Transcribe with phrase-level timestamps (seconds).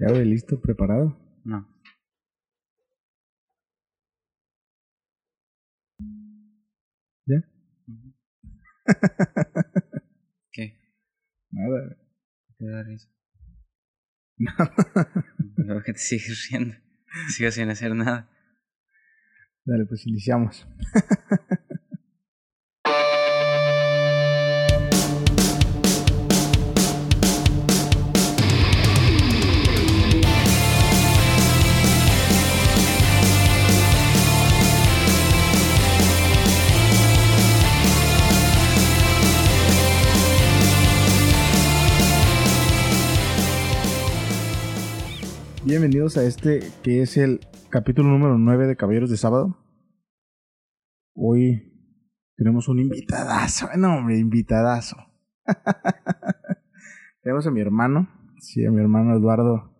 [0.00, 1.18] Ya, güey, listo, preparado.
[1.44, 1.66] No.
[7.26, 7.42] ¿Ya?
[10.52, 10.78] ¿Qué?
[11.50, 11.96] Nada.
[12.58, 13.08] ¿Te da risa?
[15.56, 16.76] Veo que te sigues riendo.
[17.30, 18.30] Sigo sin hacer nada.
[19.64, 20.64] Dale, pues iniciamos.
[45.68, 49.58] Bienvenidos a este que es el capítulo número 9 de Caballeros de Sábado.
[51.14, 51.74] Hoy
[52.36, 54.96] tenemos un invitadazo, no hombre, invitadazo.
[57.22, 58.08] tenemos a mi hermano,
[58.38, 59.76] sí, a mi hermano Eduardo,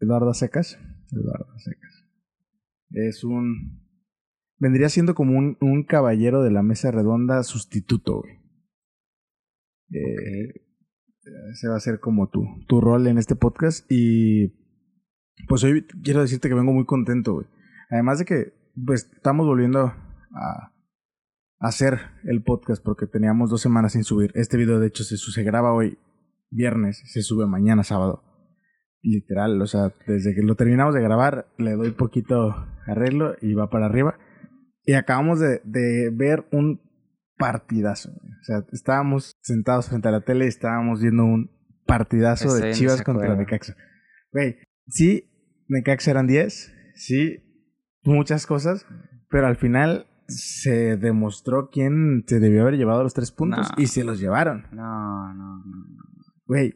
[0.00, 0.78] Eduardo Secas.
[1.12, 2.08] Eduardo Secas.
[2.88, 3.86] Es un,
[4.56, 8.38] vendría siendo como un, un caballero de la mesa redonda sustituto, güey.
[9.90, 10.63] Eh,
[11.50, 13.84] ese va a ser como tu, tu rol en este podcast.
[13.90, 14.48] Y
[15.48, 17.44] pues hoy quiero decirte que vengo muy contento.
[17.90, 18.52] Además de que
[18.84, 20.72] pues estamos volviendo a,
[21.58, 24.32] a hacer el podcast porque teníamos dos semanas sin subir.
[24.34, 25.98] Este video de hecho se, se graba hoy
[26.50, 28.22] viernes, se sube mañana sábado.
[29.02, 32.54] Literal, o sea, desde que lo terminamos de grabar, le doy poquito
[32.86, 34.18] arreglo y va para arriba.
[34.86, 36.80] Y acabamos de, de ver un
[37.36, 38.10] partidazo.
[38.12, 38.32] güey.
[38.32, 41.50] O sea, estábamos sentados frente a la tele y estábamos viendo un
[41.86, 43.34] partidazo Estoy de Chivas contra.
[43.36, 43.76] Necaxa.
[44.32, 44.56] Güey,
[44.88, 45.30] sí,
[45.68, 47.38] Necaxa eran 10, sí,
[48.02, 48.86] muchas cosas,
[49.30, 53.82] pero al final se demostró quién se debió haber llevado los tres puntos No.
[53.82, 54.66] y se los llevaron.
[54.72, 55.64] No, no, no.
[55.66, 56.02] no.
[56.46, 56.74] Güey,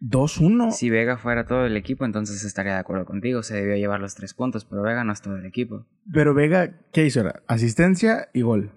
[0.00, 0.70] 2-1.
[0.72, 3.42] Si Vega fuera todo el equipo, entonces estaría de acuerdo contigo.
[3.42, 5.86] Se debió llevar los tres puntos, pero Vega no es todo el equipo.
[6.12, 7.20] Pero Vega, ¿qué hizo?
[7.20, 8.72] Era asistencia y gol.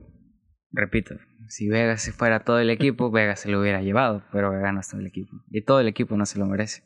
[0.71, 1.15] Repito,
[1.49, 4.79] si Vega se fuera todo el equipo, Vega se lo hubiera llevado, pero Vega no
[4.79, 5.31] es todo el equipo.
[5.49, 6.83] Y todo el equipo no se lo merece.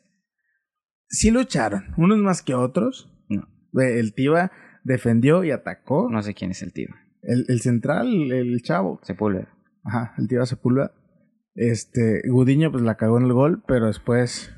[1.08, 3.10] Sí lo echaron, unos más que otros.
[3.28, 3.46] No,
[3.80, 4.50] El Tiva
[4.82, 6.08] defendió y atacó.
[6.10, 6.88] no sé quién es el tío.
[7.22, 9.00] El, el central, el chavo.
[9.02, 9.48] Sepúlveda.
[9.84, 10.92] Ajá, el Tiva Sepúlveda.
[11.54, 14.52] Este, Gudiño pues la cagó en el gol, pero después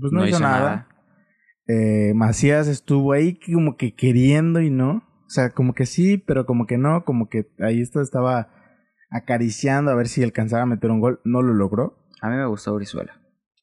[0.00, 0.88] pues no, hizo, nada.
[1.66, 5.04] Eh, Macías estuvo ahí como que queriendo y no.
[5.26, 8.48] O sea, como que sí, pero como que no, como que ahí esto estaba
[9.12, 11.20] acariciando a ver si alcanzaba a meter un gol.
[11.24, 11.96] No lo logró.
[12.20, 13.20] A mí me gustó Brizuela.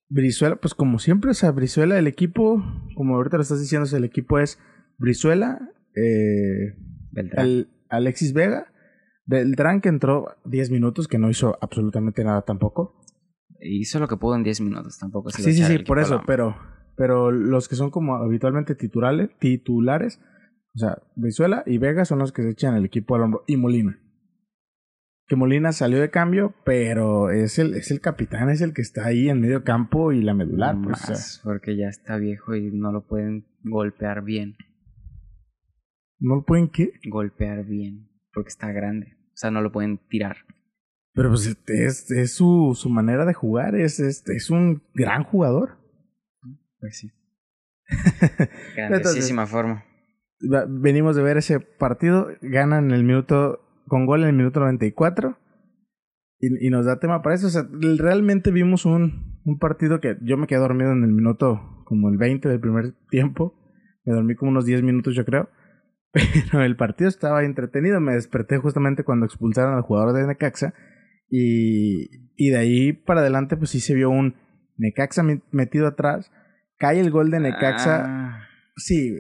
[0.10, 2.64] Brizuela, pues como siempre, o sea, Brizuela, el equipo,
[2.96, 4.60] como ahorita lo estás diciendo, el equipo es
[4.98, 5.60] Brizuela,
[5.96, 6.76] eh,
[7.38, 8.72] al- Alexis Vega,
[9.26, 13.00] Beltrán que entró 10 minutos, que no hizo absolutamente nada tampoco.
[13.62, 16.56] Hizo lo que pudo en 10 minutos, tampoco se Sí, sí, sí, por eso, pero,
[16.96, 20.20] pero los que son como habitualmente titulares, titulares,
[20.76, 23.58] o sea, Brizuela y Vega son los que se echan el equipo al hombro, y
[23.58, 24.00] Molina.
[25.30, 29.06] Que Molina salió de cambio, pero es el, es el capitán, es el que está
[29.06, 32.18] ahí en medio campo y la medular, No pues, o sea, más, porque ya está
[32.18, 34.58] viejo y no lo pueden golpear bien.
[36.20, 36.94] ¿no lo pueden qué?
[37.10, 39.18] Golpear bien, porque está grande.
[39.30, 40.38] O sea, no lo pueden tirar.
[41.14, 45.78] Pero pues es, es su, su manera de jugar, es, es, es un gran jugador.
[46.80, 47.12] Pues sí.
[48.76, 49.86] Grandísima forma.
[50.70, 55.38] Venimos de ver ese partido, ganan el minuto, con gol en el minuto 94
[56.40, 57.48] y, y nos da tema para eso.
[57.48, 57.68] O sea,
[57.98, 62.18] realmente vimos un, un partido que yo me quedé dormido en el minuto como el
[62.18, 63.56] 20 del primer tiempo.
[64.06, 65.50] Me dormí como unos 10 minutos yo creo.
[66.52, 68.00] Pero el partido estaba entretenido.
[68.00, 70.74] Me desperté justamente cuando expulsaron al jugador de Necaxa.
[71.30, 74.36] Y, y de ahí para adelante pues sí se vio un
[74.78, 76.32] Necaxa metido atrás.
[76.78, 78.06] Cae el gol de Necaxa.
[78.06, 78.46] Ah,
[78.80, 79.14] Sí,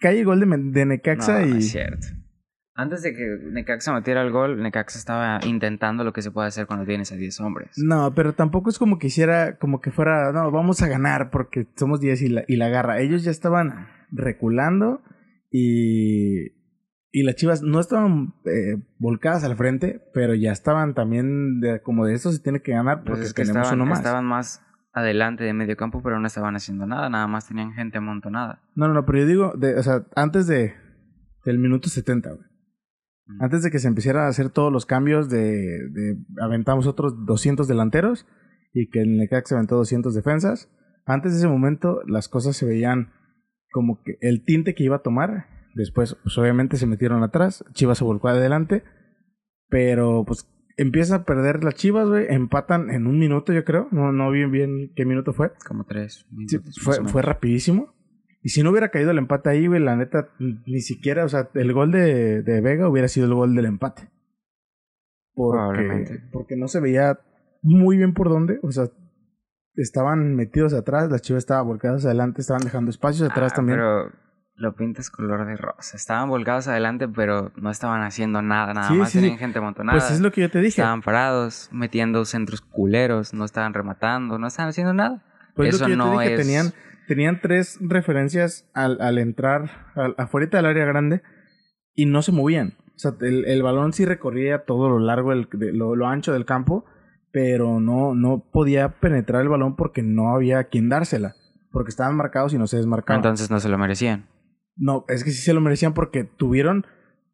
[0.00, 0.40] cae el gol
[0.72, 1.50] de, Necaxa no, y...
[1.50, 2.06] no es cierto.
[2.74, 6.66] Antes de que Necaxa metiera el gol, Necaxa estaba intentando lo que se puede hacer
[6.66, 7.70] cuando tienes a 10 hombres.
[7.76, 11.66] No, pero tampoco es como que hiciera, como que fuera, no, vamos a ganar porque
[11.76, 13.00] somos 10 y la, y la garra.
[13.00, 15.02] Ellos ya estaban reculando
[15.50, 16.46] y,
[17.10, 22.06] y las chivas no estaban eh, volcadas al frente, pero ya estaban también de- como
[22.06, 23.98] de esto se tiene que ganar Pues porque es que tenemos estaban, uno más.
[23.98, 24.62] estaban más
[24.94, 28.62] adelante de medio campo, pero no estaban haciendo nada, nada más tenían gente amontonada.
[28.74, 30.74] No, no, no, pero yo digo, de, o sea, antes de
[31.44, 32.46] del minuto 70, güey.
[33.40, 37.68] Antes de que se empezara a hacer todos los cambios de, de aventamos otros 200
[37.68, 38.26] delanteros
[38.74, 40.70] y que el Necaxa aventó 200 defensas.
[41.06, 43.12] Antes de ese momento las cosas se veían
[43.70, 45.46] como que el tinte que iba a tomar.
[45.74, 48.82] Después, pues obviamente se metieron atrás, Chivas se volcó adelante,
[49.68, 50.46] pero pues
[50.76, 52.26] empieza a perder las chivas, güey.
[52.28, 53.88] Empatan en un minuto, yo creo.
[53.90, 55.52] No, no vi bien qué minuto fue.
[55.66, 56.78] Como tres Sí, minutos.
[56.82, 57.94] fue, fue rapidísimo.
[58.42, 61.48] Y si no hubiera caído el empate ahí, güey, la neta, ni siquiera, o sea,
[61.54, 64.10] el gol de, de Vega hubiera sido el gol del empate.
[65.34, 66.22] Porque, Probablemente.
[66.32, 67.18] porque no se veía
[67.62, 68.58] muy bien por dónde.
[68.62, 68.84] O sea,
[69.76, 73.78] estaban metidos atrás, las chivas estaban volcadas adelante, estaban dejando espacios atrás Ah, también.
[73.78, 74.10] Pero
[74.54, 75.96] lo pintas color de rosa.
[75.96, 78.74] Estaban volcados adelante, pero no estaban haciendo nada.
[78.74, 79.38] Nada Sí, más sí, tenían sí.
[79.40, 79.98] gente amontonada.
[79.98, 80.82] Pues es lo que yo te dije.
[80.82, 85.22] Estaban parados, metiendo centros culeros, no estaban rematando, no estaban haciendo nada.
[85.54, 86.66] Pues es eso lo que yo no te dije, es- tenían,
[87.08, 91.22] tenían tres referencias al, al entrar al, afuera del área grande
[91.94, 92.74] y no se movían.
[92.94, 96.32] O sea, el, el balón sí recorría todo lo largo, del- de, lo, lo ancho
[96.32, 96.84] del campo,
[97.32, 101.34] pero no, no podía penetrar el balón porque no había quien dársela.
[101.70, 103.20] Porque estaban marcados y no se desmarcaban.
[103.20, 104.26] Entonces no se lo merecían.
[104.76, 106.84] no, es que sí se lo merecían porque tuvieron,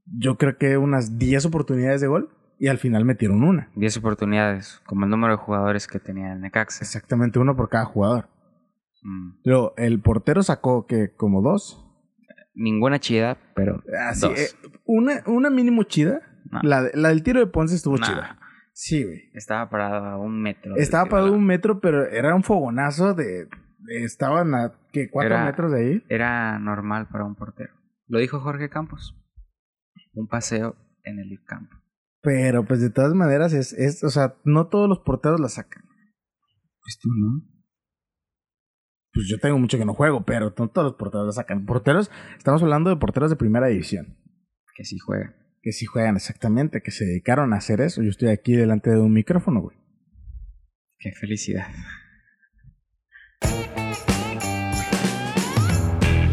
[0.07, 2.31] yo creo que unas 10 oportunidades de gol
[2.61, 3.71] y al final metieron una.
[3.75, 6.85] 10 oportunidades, como el número de jugadores que tenía el Necaxa.
[6.85, 8.29] Exactamente uno por cada jugador.
[9.03, 11.85] Mm, Luego, el portero sacó que como dos.
[12.55, 14.39] Ninguna chida, pero Así, dos.
[14.39, 14.49] eh,
[14.85, 16.21] una, una mínimo chida.
[16.51, 16.61] No.
[16.63, 18.07] La, la del tiro de Ponce estuvo Nah.
[18.07, 18.39] chida.
[18.73, 19.31] Sí, güey.
[19.35, 20.77] Estaba parado a un metro.
[20.77, 23.49] Estaba parado un metro, pero era un fogonazo de.
[24.03, 26.05] estaban a que cuatro Era- metros de ahí.
[26.09, 27.73] Era normal para un portero.
[28.07, 29.15] Lo dijo Jorge Campos.
[30.15, 30.75] Un paseo
[31.05, 31.75] en el campo.
[32.23, 34.03] Pero pues de todas maneras es, es.
[34.03, 35.85] O sea, no todos los porteros la sacan.
[36.83, 37.43] Pues tú no.
[39.19, 41.67] Pues yo tengo mucho que no juego, pero no todos los porteros la sacan.
[41.67, 44.17] Porteros, estamos hablando de porteros de primera división.
[44.77, 45.35] Que sí juega.
[45.61, 48.01] Que sí juegan exactamente, que se dedicaron a hacer eso.
[48.01, 49.77] Yo estoy aquí delante de un micrófono, güey.
[51.01, 51.67] Qué felicidad.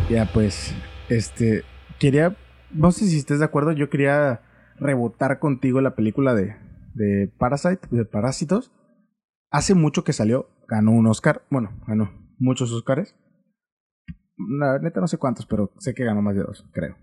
[0.07, 0.75] Ya, pues,
[1.09, 1.63] este,
[1.97, 2.38] quería,
[2.69, 4.41] no sé si estés de acuerdo, yo quería
[4.75, 6.55] rebotar contigo la película de,
[6.93, 8.71] de Parasite, de Parásitos.
[9.49, 13.15] Hace mucho que salió, ganó un Oscar, bueno, ganó muchos Oscars.
[14.59, 16.95] La neta no sé cuántos, pero sé que ganó más de dos, creo.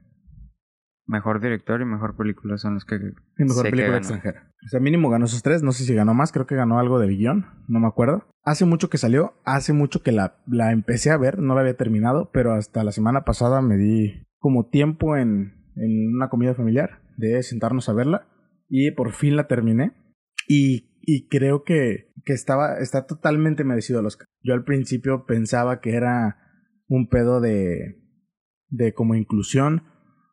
[1.07, 2.95] Mejor director y mejor película son los que.
[2.95, 4.53] Y mejor sé película extranjera.
[4.65, 5.63] O sea, mínimo ganó esos tres.
[5.63, 6.31] No sé si ganó más.
[6.31, 7.47] Creo que ganó algo de guion.
[7.67, 8.29] No me acuerdo.
[8.45, 9.35] Hace mucho que salió.
[9.45, 11.41] Hace mucho que la, la empecé a ver.
[11.41, 12.31] No la había terminado.
[12.33, 17.43] Pero hasta la semana pasada me di como tiempo en, en una comida familiar de
[17.43, 18.29] sentarnos a verla.
[18.69, 19.93] Y por fin la terminé.
[20.49, 24.27] Y, y creo que, que estaba, está totalmente merecido el Oscar.
[24.43, 26.39] Yo al principio pensaba que era
[26.89, 28.03] un pedo de,
[28.69, 29.85] de como inclusión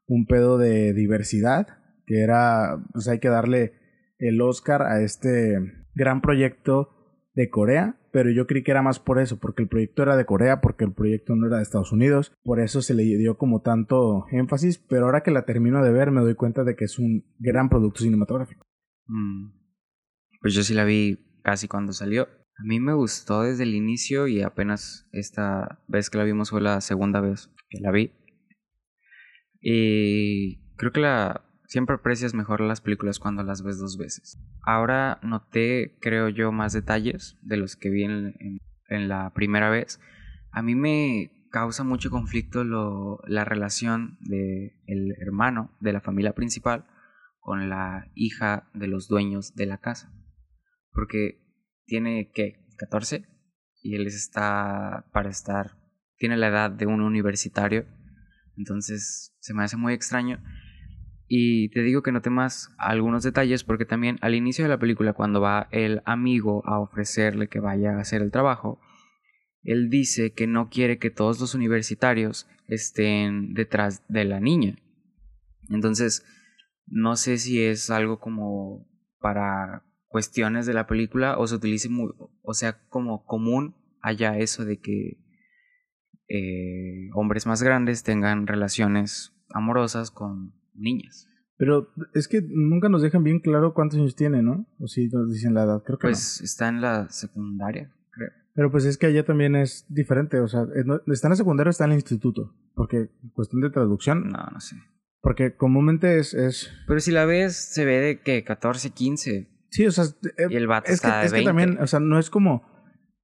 [0.07, 1.68] un pedo de diversidad,
[2.06, 3.74] que era, pues hay que darle
[4.18, 5.57] el Oscar a este
[5.94, 6.89] gran proyecto
[7.36, 10.25] de Corea, pero yo creí que era más por eso, porque el proyecto era de
[10.25, 13.62] Corea, porque el proyecto no era de Estados Unidos, por eso se le dio como
[13.62, 16.98] tanto énfasis, pero ahora que la termino de ver me doy cuenta de que es
[16.98, 18.66] un gran producto cinematográfico.
[19.06, 19.59] Mm.
[20.42, 22.24] Pues yo sí la vi casi cuando salió.
[22.58, 26.62] A mí me gustó desde el inicio y apenas esta vez que la vimos fue
[26.62, 28.12] la segunda vez que la vi.
[29.62, 34.40] Y creo que la siempre aprecias mejor las películas cuando las ves dos veces.
[34.64, 38.58] Ahora noté, creo yo, más detalles de los que vi en, en-
[38.90, 40.00] en la primera vez.
[40.52, 46.34] A mí me causa mucho conflicto lo- la relación de el hermano de la familia
[46.34, 46.86] principal
[47.40, 50.12] con la hija de los dueños de la casa.
[50.92, 51.42] Porque
[51.86, 52.66] tiene, ¿qué?
[52.78, 53.26] ¿14?
[53.82, 55.78] Y él está para estar,
[56.18, 57.86] tiene la edad de un universitario.
[58.58, 60.42] Entonces se me hace muy extraño.
[61.28, 65.14] Y te digo que noté más algunos detalles porque también al inicio de la película
[65.14, 68.81] cuando va el amigo a ofrecerle que vaya a hacer el trabajo,
[69.62, 74.78] él dice que no quiere que todos los universitarios estén detrás de la niña.
[75.69, 76.26] Entonces,
[76.88, 78.88] no sé si es algo como
[79.19, 82.11] para cuestiones de la película o se utilice muy,
[82.42, 85.18] o sea, como común haya eso de que
[86.28, 91.28] eh, hombres más grandes tengan relaciones amorosas con niñas.
[91.57, 94.66] Pero es que nunca nos dejan bien claro cuántos años tiene, ¿no?
[94.80, 96.11] O si nos dicen la edad, creo que no.
[96.11, 98.30] Pues está en la secundaria, creo.
[98.54, 101.69] Pero pues es que allá también es diferente, o sea, eh, está en la secundaria
[101.69, 104.78] o está en el instituto, porque cuestión de traducción, No, no sé.
[105.21, 109.49] porque comúnmente es, es Pero si la ves, se ve de que 14, 15.
[109.69, 110.06] Sí, o sea,
[110.38, 111.49] eh, Y el vato es que, está de es que 20.
[111.49, 112.64] también, o sea, no es como,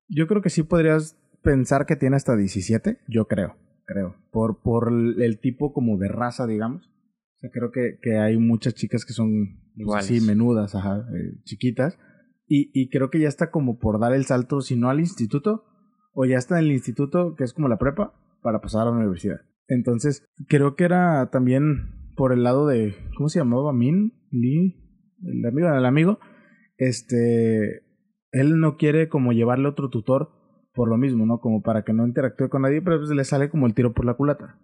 [0.07, 4.89] yo creo que sí podrías pensar que tiene hasta 17, yo creo, creo, por, por
[4.91, 9.05] el el tipo como de raza, digamos, o sea, creo que, que hay muchas chicas
[9.05, 9.29] que son
[9.75, 10.05] pues, Iguales.
[10.05, 11.97] así menudas, ajá, eh, chiquitas,
[12.47, 15.65] y, y creo que ya está como por dar el salto, si no al instituto,
[16.13, 18.97] o ya está en el instituto, que es como la prepa, para pasar a la
[18.97, 19.41] universidad.
[19.67, 23.73] Entonces, creo que era también por el lado de, ¿cómo se llamaba?
[23.73, 24.75] Min, Lee,
[25.23, 26.19] el amigo del amigo,
[26.77, 27.83] este,
[28.31, 30.29] él no quiere como llevarle otro tutor
[30.73, 31.39] por lo mismo, ¿no?
[31.39, 34.05] Como para que no interactúe con nadie, pero pues le sale como el tiro por
[34.05, 34.59] la culata.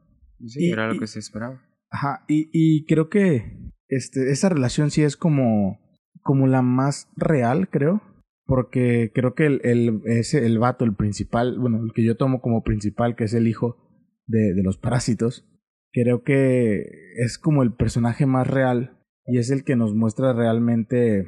[0.45, 1.61] Sí, era lo que se esperaba.
[1.89, 5.79] Ajá, y, y creo que este, esa relación sí es como,
[6.21, 8.01] como la más real, creo.
[8.45, 12.41] Porque creo que el, el, ese, el vato, el principal, bueno, el que yo tomo
[12.41, 13.77] como principal, que es el hijo
[14.25, 15.47] de, de los parásitos,
[15.93, 16.83] creo que
[17.17, 21.25] es como el personaje más real y es el que nos muestra realmente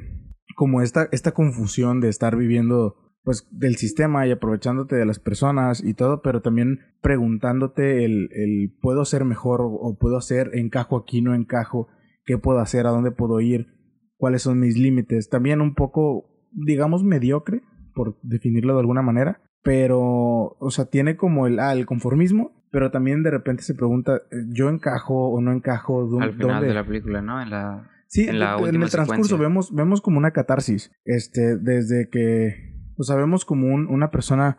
[0.54, 5.82] como esta, esta confusión de estar viviendo pues del sistema y aprovechándote de las personas
[5.82, 11.22] y todo, pero también preguntándote el, el puedo ser mejor o puedo hacer, encajo aquí,
[11.22, 11.88] no encajo,
[12.26, 13.68] qué puedo hacer, a dónde puedo ir,
[14.16, 15.30] cuáles son mis límites.
[15.30, 17.62] También un poco, digamos, mediocre,
[17.94, 22.90] por definirlo de alguna manera, pero, o sea, tiene como el, ah, el conformismo, pero
[22.90, 26.06] también de repente se pregunta, ¿yo encajo o no encajo?
[26.06, 27.40] ¿Dónde, Al final de la película, ¿no?
[27.40, 32.08] En la, sí, en, la en el transcurso vemos, vemos como una catarsis, este, desde
[32.08, 34.58] que, o sea, vemos como un, una persona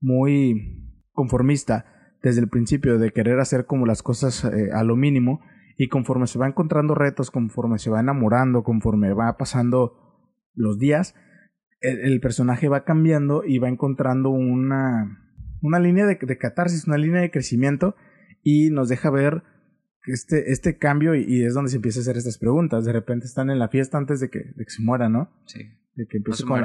[0.00, 1.86] muy conformista
[2.22, 5.40] desde el principio de querer hacer como las cosas eh, a lo mínimo
[5.78, 9.92] y conforme se va encontrando retos, conforme se va enamorando, conforme va pasando
[10.54, 11.14] los días,
[11.80, 15.22] el, personaje va cambiando y va encontrando una,
[15.60, 17.94] una línea de, de, catarsis, una línea de crecimiento
[18.42, 19.42] y nos deja ver
[20.06, 22.84] este, este cambio y, es donde se empieza a hacer estas preguntas.
[22.84, 25.30] De repente están en la fiesta antes de que, de que se muera, ¿no?
[25.46, 25.60] Sí.
[25.94, 26.62] De que empiece como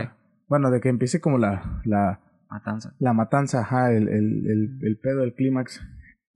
[0.47, 2.19] bueno, de que empiece como la, la
[2.49, 2.93] matanza.
[2.99, 5.81] La matanza, ajá, el, el, el, el pedo, el clímax.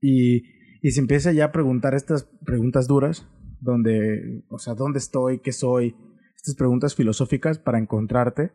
[0.00, 0.44] Y,
[0.80, 3.28] y se empieza ya a preguntar estas preguntas duras,
[3.60, 5.40] donde, o sea, ¿dónde estoy?
[5.40, 5.94] ¿Qué soy?
[6.34, 8.52] Estas preguntas filosóficas para encontrarte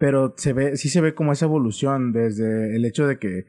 [0.00, 3.44] pero se ve, sí se ve como esa evolución desde el hecho de que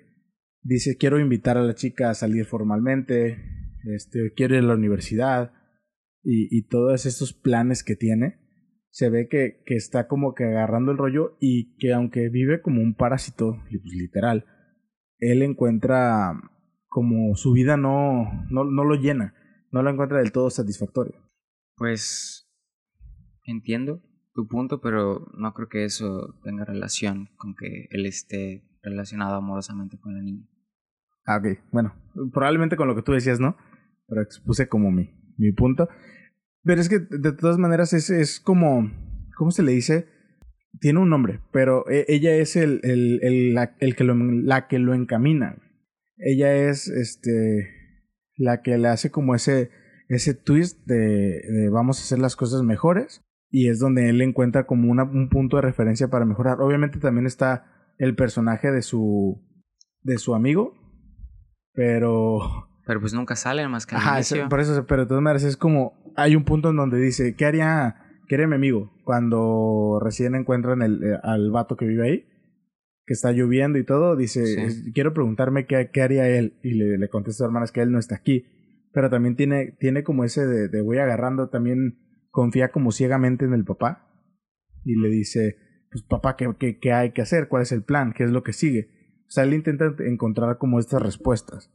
[0.61, 3.37] dice quiero invitar a la chica a salir formalmente,
[3.85, 5.53] este, quiero ir a la universidad
[6.23, 8.39] y, y todos estos planes que tiene,
[8.91, 12.81] se ve que, que está como que agarrando el rollo y que aunque vive como
[12.81, 14.45] un parásito, pues, literal,
[15.19, 16.33] él encuentra
[16.89, 19.33] como su vida no, no, no lo llena,
[19.71, 21.15] no lo encuentra del todo satisfactorio.
[21.77, 22.51] Pues
[23.45, 29.35] entiendo, tu punto, pero no creo que eso tenga relación con que él esté relacionado
[29.35, 30.45] amorosamente con la niña.
[31.25, 31.59] Ah, ok.
[31.71, 31.95] Bueno,
[32.33, 33.55] probablemente con lo que tú decías, ¿no?
[34.11, 35.87] Pero expuse como mi, mi punto.
[36.63, 38.91] Pero es que de todas maneras es, es como,
[39.37, 40.05] ¿cómo se le dice?
[40.81, 44.67] Tiene un nombre, pero e, ella es el, el, el, la, el que lo, la
[44.67, 45.57] que lo encamina.
[46.17, 47.69] Ella es este
[48.35, 49.69] la que le hace como ese,
[50.09, 54.65] ese twist de, de vamos a hacer las cosas mejores y es donde él encuentra
[54.65, 56.59] como una, un punto de referencia para mejorar.
[56.59, 59.41] Obviamente también está el personaje de su
[60.01, 60.73] de su amigo,
[61.73, 65.45] pero pero pues nunca sale más que al Ajá, por eso, pero de todas maneras
[65.45, 67.95] es como hay un punto en donde dice, ¿qué haría
[68.27, 72.25] qué haría mi amigo cuando recién encuentran el, eh, al vato que vive ahí?
[73.05, 74.43] Que está lloviendo y todo, dice,
[74.93, 76.59] quiero preguntarme qué, qué, haría él.
[76.63, 78.43] Y le, le contesta a hermanas que él no está aquí.
[78.91, 81.97] Pero también tiene, tiene como ese de, de voy agarrando también
[82.29, 84.05] confía como ciegamente en el papá
[84.83, 85.55] y le dice,
[85.89, 87.47] pues papá, ¿qué, qué, qué hay que hacer?
[87.47, 88.11] ¿Cuál es el plan?
[88.11, 88.89] ¿Qué es lo que sigue?
[89.29, 91.71] O sea, él intenta encontrar como estas respuestas,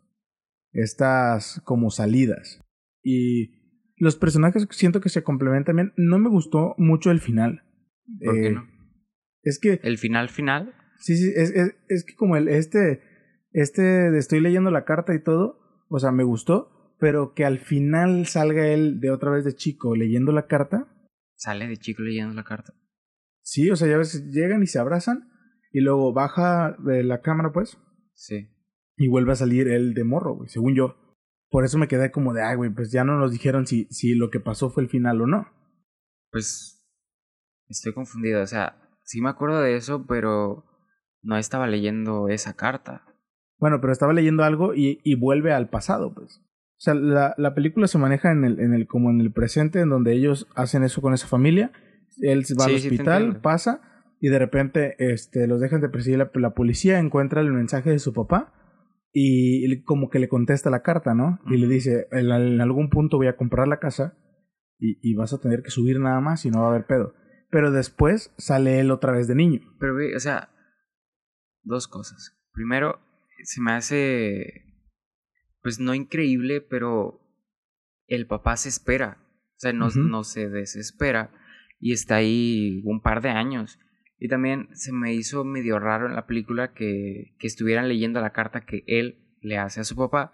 [0.76, 2.60] estas como salidas.
[3.02, 3.50] Y
[3.96, 5.92] los personajes siento que se complementan bien.
[5.96, 7.62] No me gustó mucho el final.
[8.24, 8.68] ¿Por qué eh, no?
[9.42, 9.80] Es que...
[9.82, 10.74] ¿El final final?
[10.98, 13.00] Sí, sí, es, es, es que como el, este,
[13.52, 18.26] este, estoy leyendo la carta y todo, o sea, me gustó, pero que al final
[18.26, 20.88] salga él de otra vez de chico leyendo la carta.
[21.36, 22.74] ¿Sale de chico leyendo la carta?
[23.42, 25.30] Sí, o sea, ya ves, llegan y se abrazan
[25.72, 27.78] y luego baja de la cámara, pues.
[28.14, 28.48] Sí.
[28.96, 30.96] Y vuelve a salir él de morro, güey, según yo.
[31.50, 34.14] Por eso me quedé como de, ay, güey, pues ya no nos dijeron si, si
[34.14, 35.46] lo que pasó fue el final o no.
[36.30, 36.84] Pues
[37.68, 40.64] estoy confundido, o sea, sí me acuerdo de eso, pero
[41.22, 43.04] no estaba leyendo esa carta.
[43.58, 46.42] Bueno, pero estaba leyendo algo y, y vuelve al pasado, pues.
[46.78, 49.80] O sea, la, la película se maneja en el, en el, como en el presente,
[49.80, 51.72] en donde ellos hacen eso con esa familia.
[52.18, 53.80] Él va al hospital, pasa,
[54.20, 57.98] y de repente este, los dejan de perseguir la, la, policía, encuentra el mensaje de
[57.98, 58.52] su papá
[59.18, 61.40] y, como que le contesta la carta, ¿no?
[61.46, 64.18] Y le dice, en, en, algún punto voy a comprar la casa
[64.78, 67.14] y, y, vas a tener que subir nada más y no va a haber pedo.
[67.50, 69.60] Pero después sale él otra vez de niño.
[69.80, 70.50] Pero, o sea,
[71.62, 72.36] dos cosas.
[72.52, 73.00] Primero,
[73.42, 74.64] se me hace
[75.62, 77.18] pues no increíble, pero
[78.06, 79.18] el papá se espera,
[79.56, 81.32] o sea, no, no se desespera
[81.80, 83.78] y está ahí un par de años.
[84.18, 88.32] Y también se me hizo medio raro en la película que, que estuvieran leyendo la
[88.32, 90.32] carta que él le hace a su papá.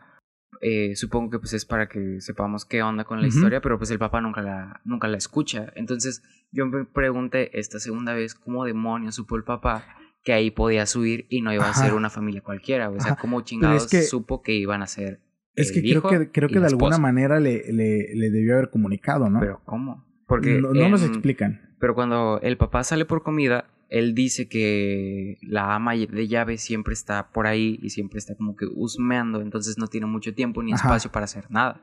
[0.60, 3.90] eh, supongo que pues es para que sepamos qué onda con la historia, pero pues
[3.90, 5.72] el papá nunca la, nunca la escucha.
[5.74, 6.22] Entonces
[6.52, 9.84] yo me pregunté esta segunda vez cómo demonios supo el papá
[10.22, 12.90] que ahí podía subir y no iba a ser una familia cualquiera.
[12.90, 15.20] O sea, cómo chingados supo que iban a ser.
[15.54, 19.28] Es que creo que, creo que de alguna manera le, le, le, debió haber comunicado,
[19.28, 19.40] ¿no?
[19.40, 20.06] Pero ¿cómo?
[20.26, 21.71] Porque no, nos explican.
[21.82, 26.94] Pero cuando el papá sale por comida, él dice que la ama de llave siempre
[26.94, 30.72] está por ahí y siempre está como que husmeando, entonces no tiene mucho tiempo ni
[30.72, 31.80] espacio para hacer nada.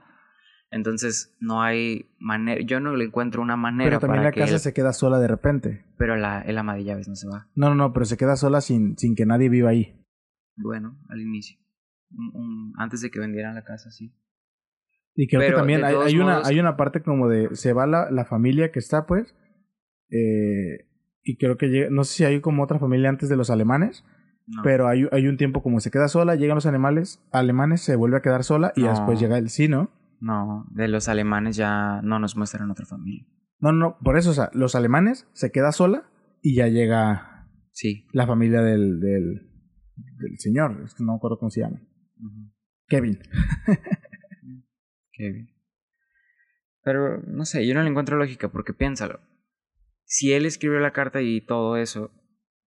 [0.71, 3.89] Entonces no hay manera, yo no le encuentro una manera.
[3.89, 5.85] Pero también la casa se queda sola de repente.
[5.97, 7.49] Pero la, el ama de llaves no se va.
[7.55, 10.01] No, no, no, pero se queda sola sin, sin que nadie viva ahí.
[10.55, 11.57] Bueno, al inicio.
[12.77, 14.15] antes de que vendieran la casa, sí.
[15.13, 18.09] Y creo que también hay, hay una, hay una parte como de, se va la,
[18.09, 19.35] la familia que está pues,
[20.11, 20.87] eh,
[21.23, 24.03] y creo que llega, no sé si hay como otra familia antes de los alemanes,
[24.63, 28.17] pero hay, hay, un tiempo como se queda sola, llegan los animales, alemanes, se vuelve
[28.17, 29.91] a quedar sola y después llega el sí, ¿no?
[30.21, 33.27] No, de los alemanes ya no nos muestran otra familia.
[33.59, 36.09] No, no, por eso, o sea, los alemanes se queda sola
[36.41, 38.07] y ya llega sí.
[38.11, 39.51] la familia del, del,
[40.17, 41.81] del señor, es que no me acuerdo cómo se llama.
[42.87, 43.19] Kevin.
[45.13, 45.49] Kevin.
[46.83, 49.19] Pero no sé, yo no le encuentro lógica porque piénsalo
[50.09, 52.11] si él escribió la carta y todo eso,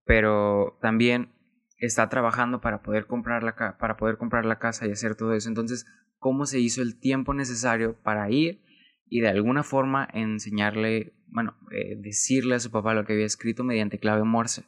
[0.05, 1.33] pero también
[1.77, 5.49] está trabajando para poder comprar la, para poder comprar la casa y hacer todo eso,
[5.49, 5.85] entonces,
[6.19, 8.61] ¿cómo se hizo el tiempo necesario para ir
[9.07, 13.65] y de alguna forma enseñarle, bueno, eh, decirle a su papá lo que había escrito
[13.65, 14.63] mediante clave Morse?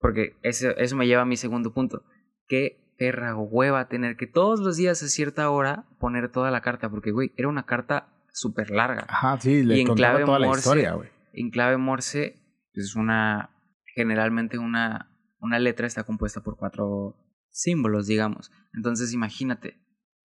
[0.00, 2.02] Porque eso, eso me lleva a mi segundo punto.
[2.48, 6.90] ¿Qué perra hueva tener que todos los días a cierta hora poner toda la carta?
[6.90, 9.06] Porque, güey, era una carta súper larga.
[9.08, 12.40] Ajá, sí, le y en clave toda la historia, güey en clave Morse
[12.72, 13.50] es una,
[13.94, 17.16] generalmente una, una letra está compuesta por cuatro
[17.50, 18.50] símbolos, digamos.
[18.72, 19.80] Entonces imagínate,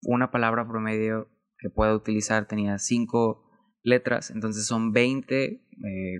[0.03, 3.45] una palabra promedio que pueda utilizar tenía cinco
[3.83, 5.61] letras, entonces son 20 eh,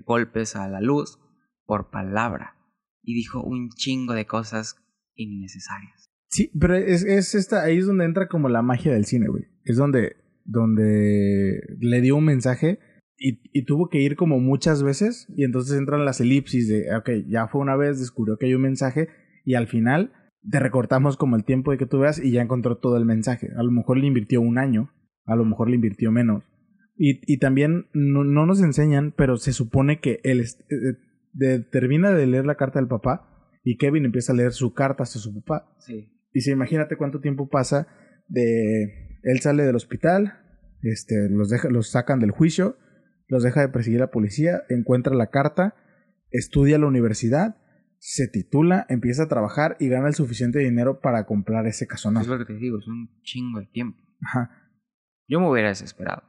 [0.05, 1.19] golpes a la luz
[1.65, 2.55] por palabra.
[3.01, 4.77] Y dijo un chingo de cosas
[5.13, 6.09] innecesarias.
[6.29, 9.45] Sí, pero es, es esta, ahí es donde entra como la magia del cine, güey.
[9.63, 12.79] Es donde, donde le dio un mensaje
[13.17, 17.09] y, y, tuvo que ir como muchas veces y entonces entran las elipsis de, ok,
[17.27, 19.07] ya fue una vez, descubrió que hay un mensaje
[19.45, 20.11] y al final
[20.49, 23.49] te recortamos como el tiempo de que tú veas y ya encontró todo el mensaje.
[23.57, 24.91] A lo mejor le invirtió un año,
[25.25, 26.43] a lo mejor le invirtió menos.
[26.97, 32.27] Y, y también no, no, nos enseñan, pero se supone que él eh, termina de
[32.27, 35.73] leer la carta del papá y Kevin empieza a leer su carta hacia su papá.
[35.79, 36.09] Sí.
[36.31, 37.87] Y si imagínate cuánto tiempo pasa
[38.27, 40.33] de él sale del hospital,
[40.81, 42.77] este, los, deja, los sacan del juicio,
[43.27, 45.75] los deja de perseguir la policía, encuentra la carta,
[46.31, 47.57] estudia la universidad,
[47.99, 52.21] se titula, empieza a trabajar y gana el suficiente dinero para comprar ese casonón.
[52.21, 53.99] Es lo que te digo, es un chingo de tiempo.
[54.21, 54.51] Ajá.
[55.27, 56.23] Yo me hubiera desesperado.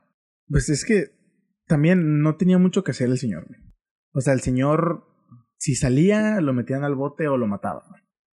[0.49, 1.11] Pues es que
[1.67, 3.47] también no tenía mucho que hacer el señor.
[4.13, 5.05] O sea, el señor,
[5.59, 7.85] si salía, lo metían al bote o lo mataban.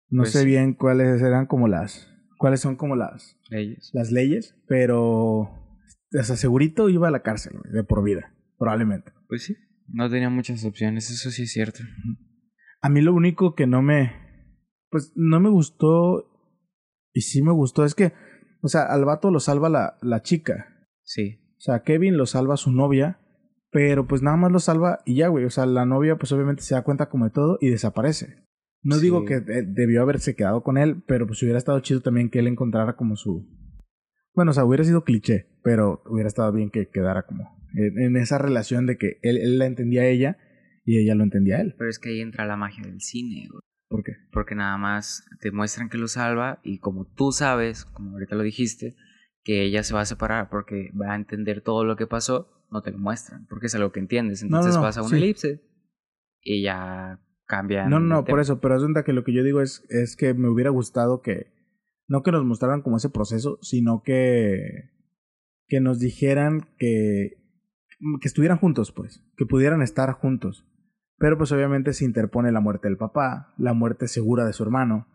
[0.10, 3.90] No pues sé bien cuáles eran como las, cuáles son como las leyes.
[3.94, 8.34] Las leyes, pero, o sea, segurito iba a la cárcel, de por vida.
[8.64, 9.12] Probablemente.
[9.28, 9.58] Pues sí,
[9.90, 11.80] no tenía muchas opciones, eso sí es cierto.
[12.82, 14.14] A mí lo único que no me.
[14.90, 16.30] Pues no me gustó.
[17.12, 17.84] Y sí me gustó.
[17.84, 18.14] Es que.
[18.62, 20.88] O sea, al vato lo salva la, la chica.
[21.04, 21.42] Sí.
[21.58, 23.20] O sea, Kevin lo salva a su novia.
[23.70, 25.44] Pero pues nada más lo salva y ya, güey.
[25.44, 28.46] O sea, la novia pues obviamente se da cuenta como de todo y desaparece.
[28.82, 32.40] No digo que debió haberse quedado con él, pero pues hubiera estado chido también que
[32.40, 33.46] él encontrara como su...
[34.34, 38.38] Bueno, o sea, hubiera sido cliché, pero hubiera estado bien que quedara como en, esa
[38.38, 40.38] relación de que él, él, la entendía a ella
[40.86, 41.76] y ella lo entendía a él.
[41.78, 43.62] Pero es que ahí entra la magia del cine, güey.
[43.90, 44.14] ¿Por qué?
[44.32, 48.42] Porque nada más te muestran que lo salva y como tú sabes, como ahorita lo
[48.42, 48.96] dijiste,
[49.44, 52.82] que ella se va a separar porque va a entender todo lo que pasó, no
[52.82, 54.42] te lo muestran, porque es algo que entiendes.
[54.42, 55.62] Entonces pasa una elipse
[56.42, 57.88] y ya cambia.
[57.88, 60.50] No, no, por eso, pero es que lo que yo digo es, es que me
[60.50, 61.54] hubiera gustado que,
[62.08, 64.90] no que nos mostraran como ese proceso, sino que,
[65.68, 67.43] que nos dijeran que
[68.20, 70.66] que estuvieran juntos, pues, que pudieran estar juntos.
[71.18, 75.08] Pero pues obviamente se interpone la muerte del papá, la muerte segura de su hermano.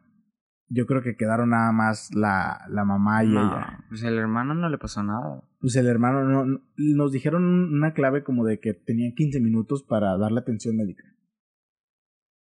[0.70, 3.85] Yo creo que quedaron nada más la, la mamá y ella.
[3.88, 5.42] Pues el hermano no le pasó nada.
[5.61, 10.16] Pues el hermano no, nos dijeron una clave como de que tenían 15 minutos para
[10.18, 11.05] darle atención médica.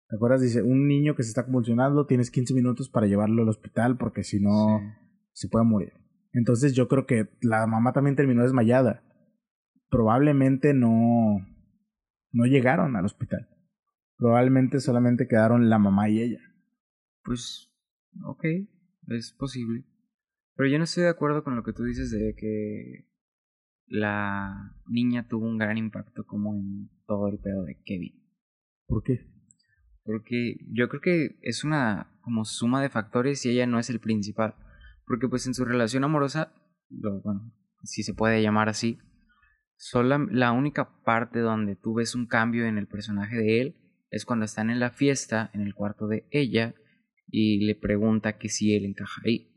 [0.08, 0.40] ¿Te acuerdas?
[0.40, 4.24] Dice, un niño que se está convulsionando, tienes 15 minutos para llevarlo al hospital porque
[4.24, 4.80] si no
[5.32, 5.92] se puede morir.
[6.32, 9.02] Entonces yo creo que la mamá también terminó desmayada
[9.92, 11.46] probablemente no,
[12.32, 13.46] no llegaron al hospital.
[14.16, 16.40] Probablemente solamente quedaron la mamá y ella.
[17.22, 17.70] Pues,
[18.24, 18.44] ok,
[19.08, 19.84] es posible.
[20.56, 23.06] Pero yo no estoy de acuerdo con lo que tú dices de que
[23.86, 28.14] la niña tuvo un gran impacto como en todo el pedo de Kevin.
[28.86, 29.30] ¿Por qué?
[30.04, 34.00] Porque yo creo que es una como suma de factores y ella no es el
[34.00, 34.54] principal.
[35.06, 36.54] Porque pues en su relación amorosa,
[36.88, 37.52] bueno,
[37.82, 38.98] si se puede llamar así,
[39.82, 43.76] solo la única parte donde tú ves un cambio en el personaje de él
[44.10, 46.76] es cuando están en la fiesta, en el cuarto de ella,
[47.26, 49.48] y le pregunta que si él encaja ahí.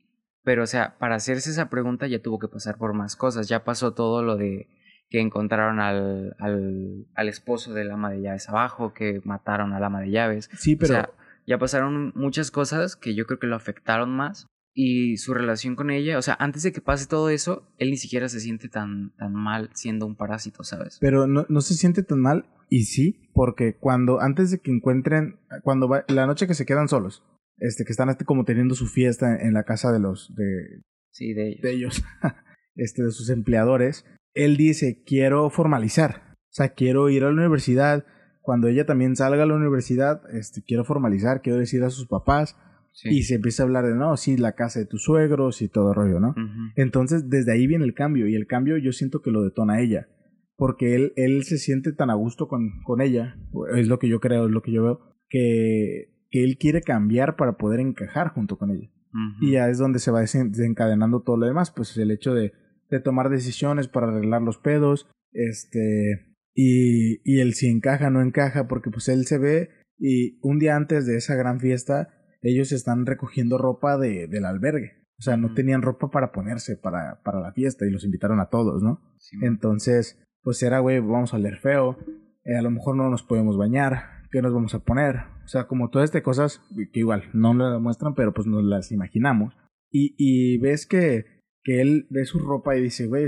[0.43, 3.47] Pero, o sea, para hacerse esa pregunta ya tuvo que pasar por más cosas.
[3.47, 4.67] Ya pasó todo lo de
[5.09, 10.01] que encontraron al, al, al esposo del ama de llaves abajo, que mataron al ama
[10.01, 10.49] de llaves.
[10.53, 10.93] Sí, pero...
[10.93, 11.09] O sea,
[11.45, 14.47] ya pasaron muchas cosas que yo creo que lo afectaron más.
[14.77, 17.97] Y su relación con ella, o sea, antes de que pase todo eso, él ni
[17.97, 20.97] siquiera se siente tan, tan mal siendo un parásito, ¿sabes?
[20.99, 25.39] Pero no, no se siente tan mal, y sí, porque cuando, antes de que encuentren,
[25.63, 27.23] cuando va, la noche que se quedan solos,
[27.57, 31.33] este, que están este, como teniendo su fiesta en, la casa de los, de, sí,
[31.33, 32.03] de ellos, de, ellos
[32.75, 38.05] este, de sus empleadores, él dice, quiero formalizar, o sea, quiero ir a la universidad,
[38.41, 42.57] cuando ella también salga a la universidad, este, quiero formalizar, quiero decir a sus papás,
[43.03, 45.93] y se empieza a hablar de, no, sí, la casa de tus suegros y todo
[45.93, 46.35] rollo, ¿no?
[46.75, 50.07] Entonces, desde ahí viene el cambio, y el cambio yo siento que lo detona ella,
[50.55, 53.37] porque él, él se siente tan a gusto con, con ella,
[53.75, 57.37] es lo que yo creo, es lo que yo veo, que que él quiere cambiar
[57.37, 58.91] para poder encajar junto con ella.
[59.39, 62.51] Y ya es donde se va desencadenando todo lo demás, pues el hecho de,
[62.89, 68.67] de tomar decisiones para arreglar los pedos, este, y, y el si encaja no encaja,
[68.67, 72.09] porque pues él se ve y un día antes de esa gran fiesta,
[72.45, 74.93] ellos están recogiendo ropa de, del albergue.
[75.17, 78.49] O sea, no tenían ropa para ponerse para, para la fiesta y los invitaron a
[78.49, 79.01] todos, ¿no?
[79.41, 81.97] Entonces, pues era, güey, vamos a leer feo,
[82.43, 85.15] eh, a lo mejor no nos podemos bañar, ¿qué nos vamos a poner?
[85.43, 88.91] O sea, como todas estas cosas que igual no lo demuestran, pero pues nos las
[88.91, 89.55] imaginamos.
[89.89, 91.25] Y, y ves que,
[91.63, 93.27] que él ve su ropa y dice, güey,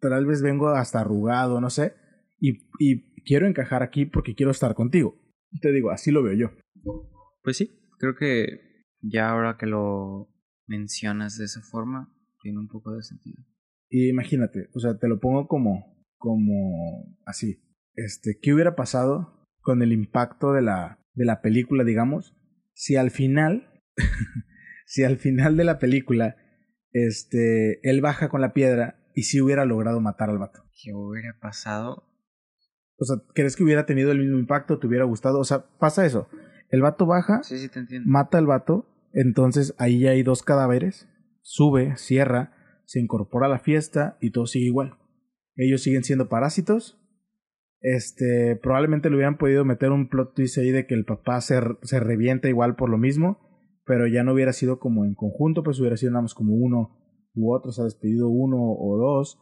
[0.00, 1.94] tal vez vengo hasta arrugado, no sé,
[2.38, 5.18] y, y quiero encajar aquí porque quiero estar contigo.
[5.60, 6.50] Te digo, así lo veo yo.
[7.42, 8.60] Pues sí, creo que
[9.00, 10.28] ya ahora que lo
[10.66, 13.42] mencionas de esa forma, tiene un poco de sentido.
[13.88, 17.62] Y imagínate, o sea, te lo pongo como, como así.
[17.94, 22.36] Este, ¿qué hubiera pasado con el impacto de la, de la película, digamos,
[22.74, 23.82] si al final,
[24.86, 26.36] si al final de la película,
[26.92, 30.62] este, él baja con la piedra y si hubiera logrado matar al vato.
[30.82, 32.04] ¿Qué hubiera pasado?
[32.98, 34.78] O sea, ¿crees que hubiera tenido el mismo impacto?
[34.78, 35.38] ¿Te hubiera gustado?
[35.38, 36.28] O sea, pasa eso.
[36.68, 38.10] El vato baja, sí, sí, te entiendo.
[38.10, 41.08] mata al vato, entonces ahí ya hay dos cadáveres,
[41.42, 42.52] sube, cierra,
[42.84, 44.98] se incorpora a la fiesta y todo sigue igual.
[45.56, 47.00] Ellos siguen siendo parásitos
[47.80, 51.60] este, probablemente le hubieran podido meter un plot twist ahí de que el papá se,
[51.82, 53.38] se revienta igual por lo mismo,
[53.84, 56.98] pero ya no hubiera sido como en conjunto, pues hubiera sido nada más como uno
[57.34, 59.38] u otro, se ha despedido uno o dos,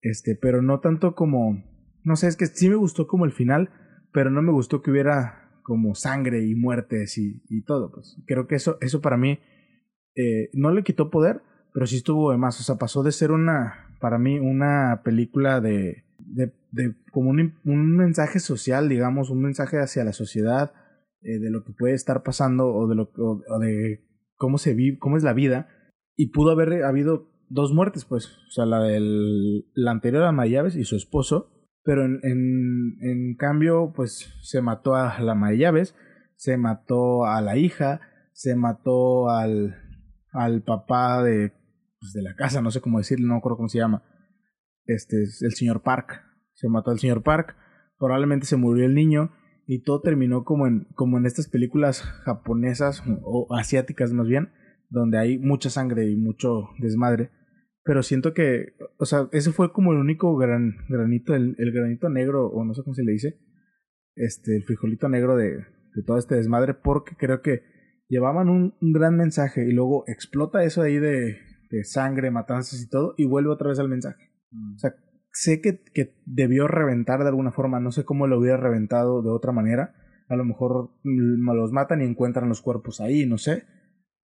[0.00, 1.62] este, pero no tanto como,
[2.04, 3.70] no sé, es que sí me gustó como el final,
[4.12, 8.16] pero no me gustó que hubiera como sangre y muertes y, y todo, pues.
[8.26, 9.40] Creo que eso, eso para mí
[10.14, 13.32] eh, no le quitó poder, pero sí estuvo de más, o sea, pasó de ser
[13.32, 19.42] una, para mí, una película de de, de como un, un, mensaje social, digamos, un
[19.42, 20.72] mensaje hacia la sociedad,
[21.22, 24.04] eh, de lo que puede estar pasando o de, lo, o, de
[24.36, 25.68] cómo, se vive, cómo es la vida.
[26.16, 30.76] Y pudo haber habido dos muertes, pues, o sea, la del la anterior a Mayaves
[30.76, 31.50] y su esposo,
[31.84, 35.94] pero en, en, en cambio, pues, se mató a la Mayaves,
[36.36, 38.00] se mató a la hija,
[38.32, 39.76] se mató al,
[40.32, 41.52] al papá de,
[42.00, 44.02] pues, de la casa, no sé cómo decirlo, no recuerdo cómo se llama
[44.86, 46.22] este, el señor Park.
[46.52, 47.56] Se mató al señor Park,
[47.98, 49.32] probablemente se murió el niño
[49.66, 54.52] y todo terminó como en, como en estas películas japonesas o asiáticas más bien,
[54.90, 57.30] donde hay mucha sangre y mucho desmadre.
[57.84, 62.46] Pero siento que, o sea, ese fue como el único gran, granito, el, granito negro,
[62.46, 63.38] o no sé cómo se le dice,
[64.16, 67.62] este, el frijolito negro de, de todo este desmadre, porque creo que
[68.08, 71.36] llevaban un, un, gran mensaje y luego explota eso ahí de,
[71.70, 74.30] de sangre, matanzas y todo, y vuelve otra vez al mensaje.
[74.76, 74.94] O sea,
[75.32, 79.30] sé que, que debió reventar de alguna forma, no sé cómo lo hubiera reventado de
[79.30, 79.94] otra manera.
[80.28, 83.64] A lo mejor los matan y encuentran los cuerpos ahí, no sé.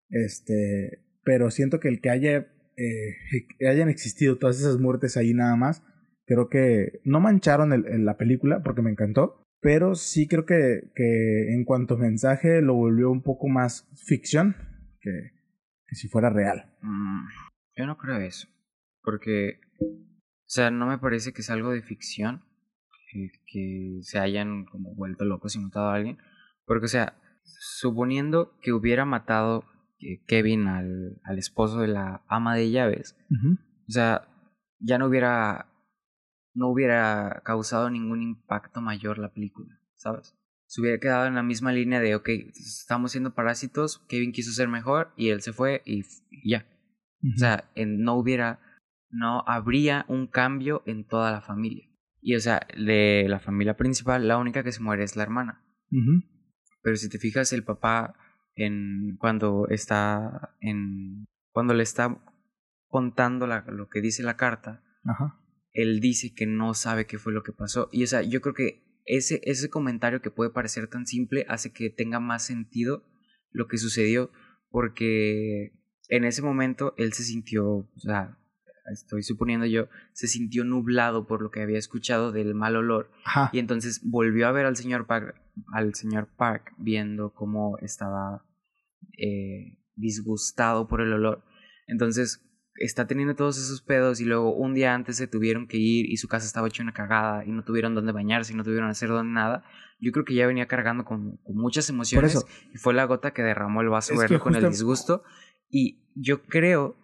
[0.08, 2.46] Este, pero siento que el que haya
[2.80, 5.82] eh, hayan existido todas esas muertes ahí nada más,
[6.26, 7.70] creo que no mancharon
[8.04, 12.74] la película porque me encantó, pero sí creo que, que en cuanto a mensaje lo
[12.74, 14.56] volvió un poco más ficción
[15.00, 15.10] que,
[15.86, 16.72] que si fuera real.
[16.82, 17.26] Mm,
[17.76, 18.48] yo no creo eso,
[19.02, 19.60] porque
[20.50, 22.42] o sea, no me parece que es algo de ficción
[23.46, 26.18] que, se hayan como vuelto locos y matado a alguien.
[26.64, 27.14] Porque, o sea,
[27.44, 29.64] suponiendo que hubiera matado
[30.26, 33.16] Kevin al, al, esposo de la ama de llaves,
[33.88, 34.28] o sea,
[34.78, 35.70] ya no hubiera
[36.54, 40.36] no hubiera causado ningún impacto mayor la película, ¿sabes?
[40.66, 44.68] Se hubiera quedado en la misma línea de, ok, estamos siendo parásitos, Kevin quiso ser
[44.68, 46.04] mejor y él se fue y,
[46.44, 46.66] ya.
[47.22, 48.60] O sea, no hubiera,
[49.10, 51.86] no habría un cambio en toda la familia.
[52.22, 55.64] Y o sea, de la familia principal, la única que se muere es la hermana.
[56.82, 58.14] Pero si te fijas, el papá
[58.54, 62.22] en cuando está en cuando le está
[62.88, 64.82] contando la, lo que dice la carta,
[65.72, 67.88] él dice que no sabe qué fue lo que pasó.
[67.92, 71.72] Y o sea, yo creo que ese, ese comentario que puede parecer tan simple hace
[71.72, 73.04] que tenga más sentido
[73.50, 74.30] lo que sucedió,
[74.70, 75.72] porque
[76.08, 78.38] en ese momento él se sintió, o sea,
[78.92, 83.10] estoy suponiendo yo, se sintió nublado por lo que había escuchado del mal olor.
[83.52, 85.40] Y entonces volvió a ver al señor Park,
[85.72, 88.44] al señor Park viendo cómo estaba
[89.18, 91.44] eh, disgustado por el olor.
[91.86, 96.06] Entonces está teniendo todos esos pedos y luego un día antes se tuvieron que ir
[96.10, 98.88] y su casa estaba hecha una cagada y no tuvieron dónde bañarse y no tuvieron
[98.88, 99.64] hacer donde nada.
[99.98, 103.82] Yo creo que ya venía cargando con, muchas emociones y fue la gota que derramó
[103.82, 105.22] el vaso verde con el disgusto.
[105.68, 106.96] Y yo creo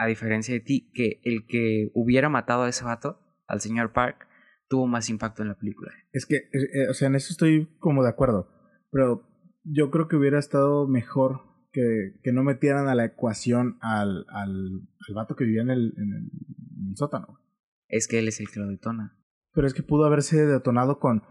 [0.00, 4.26] a diferencia de ti, que el que hubiera matado a ese vato, al señor Park,
[4.70, 5.92] tuvo más impacto en la película.
[6.12, 8.48] Es que, eh, eh, o sea, en eso estoy como de acuerdo,
[8.90, 9.28] pero
[9.64, 14.88] yo creo que hubiera estado mejor que, que no metieran a la ecuación al, al,
[15.08, 17.40] al vato que vivía en el, en el, sótano.
[17.88, 19.16] Es que él es el que lo detona.
[19.52, 21.22] Pero es que pudo haberse detonado con,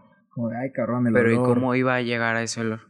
[0.58, 2.80] ay cabrón, el Pero ¿y cómo iba a llegar a ese olor?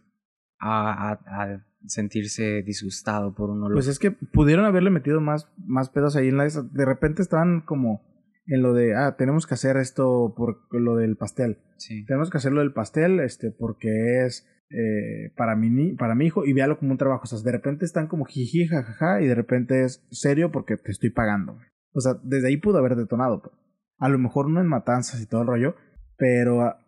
[0.58, 3.74] A, a, a sentirse disgustado por un olor.
[3.74, 6.46] Pues es que pudieron haberle metido más, más pedos ahí en la...
[6.46, 8.10] De repente estaban como
[8.46, 11.59] en lo de, ah, tenemos que hacer esto por lo del pastel.
[11.76, 12.05] Sí.
[12.07, 16.44] Tenemos que hacer lo del pastel este, porque es eh, para, mi, para mi hijo
[16.44, 17.22] y véalo como un trabajo.
[17.24, 20.90] O sea, de repente están como jiji, jajaja, y de repente es serio porque te
[20.90, 21.59] estoy pagando.
[21.92, 23.42] O sea, desde ahí pudo haber detonado.
[23.42, 23.55] Pues.
[23.98, 25.74] A lo mejor no en matanzas y todo el rollo,
[26.16, 26.79] pero, ah,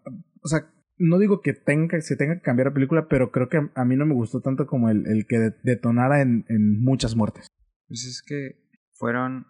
[0.43, 3.59] o sea, no digo que tenga, se tenga que cambiar la película, pero creo que
[3.75, 7.47] a, mí no me gustó tanto como el, el que detonara en, en, muchas muertes.
[7.89, 8.63] Pues es que
[8.93, 9.47] fueron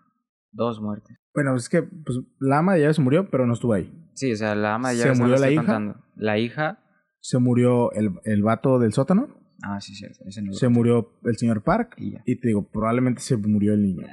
[0.50, 1.16] dos muertes.
[1.34, 3.92] Bueno, es que pues, la ama de llaves se murió, pero no estuvo ahí.
[4.14, 6.02] Sí, o sea, la ama de llaves se murió la hija.
[6.16, 6.78] La hija.
[7.20, 9.28] Se murió el, el vato del sótano.
[9.62, 10.06] Ah, sí, sí.
[10.26, 11.94] Ese no se murió el señor Park.
[11.98, 14.06] Y, y, te digo, probablemente se murió el niño.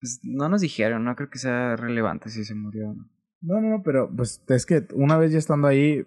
[0.00, 3.08] Pues no nos dijeron, no creo que sea relevante si se murió o no.
[3.42, 6.04] No, no, no, pero pues es que una vez ya estando ahí,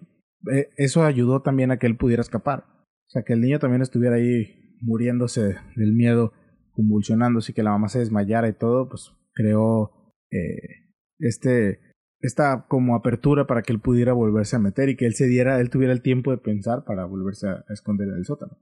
[0.50, 2.64] eh, eso ayudó también a que él pudiera escapar.
[3.06, 6.32] O sea, que el niño también estuviera ahí muriéndose del miedo,
[6.72, 10.05] convulsionándose y que la mamá se desmayara y todo, pues creó
[10.36, 11.80] eh, este
[12.20, 15.60] esta como apertura para que él pudiera volverse a meter y que él se diera,
[15.60, 18.58] él tuviera el tiempo de pensar para volverse a, esconder en el sótano.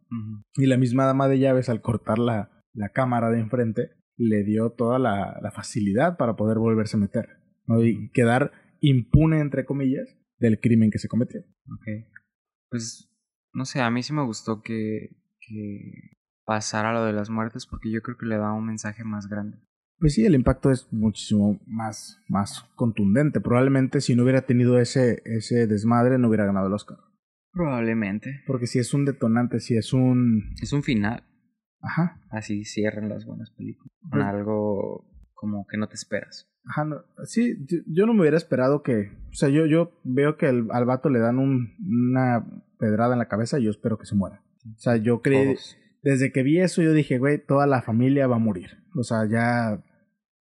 [0.57, 4.71] Y la misma dama de llaves al cortar la, la cámara de enfrente le dio
[4.71, 7.29] toda la, la facilidad para poder volverse a meter
[7.67, 7.83] ¿no?
[7.83, 11.41] y quedar impune entre comillas del crimen que se cometió.
[11.41, 12.07] Ok.
[12.71, 13.11] Pues,
[13.53, 17.91] no sé, a mí sí me gustó que, que pasara lo de las muertes porque
[17.91, 19.59] yo creo que le da un mensaje más grande.
[19.99, 23.41] Pues sí, el impacto es muchísimo más, más contundente.
[23.41, 26.99] Probablemente si no hubiera tenido ese, ese desmadre no hubiera ganado el Oscar.
[27.53, 28.43] Probablemente.
[28.47, 30.55] Porque si es un detonante, si es un...
[30.61, 31.23] Es un final.
[31.81, 32.21] Ajá.
[32.31, 33.93] Así cierran las buenas películas.
[34.01, 36.51] Con pues algo como que no te esperas.
[36.67, 36.89] Ajá,
[37.25, 40.87] sí, yo, no me hubiera esperado que, o sea, yo, yo veo que el, al
[40.87, 42.47] vato le dan un, una
[42.79, 44.43] pedrada en la cabeza y yo espero que se muera.
[44.65, 45.57] O sea, yo creí,
[46.05, 48.79] desde que vi eso yo dije, güey, toda la familia va a morir.
[48.95, 49.83] O sea, ya...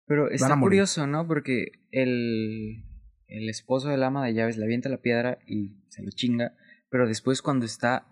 [0.05, 1.25] Pero está curioso, ¿no?
[1.25, 2.83] Porque el,
[3.27, 6.53] el esposo del ama de llaves le avienta la piedra y se lo chinga,
[6.91, 8.05] pero después cuando está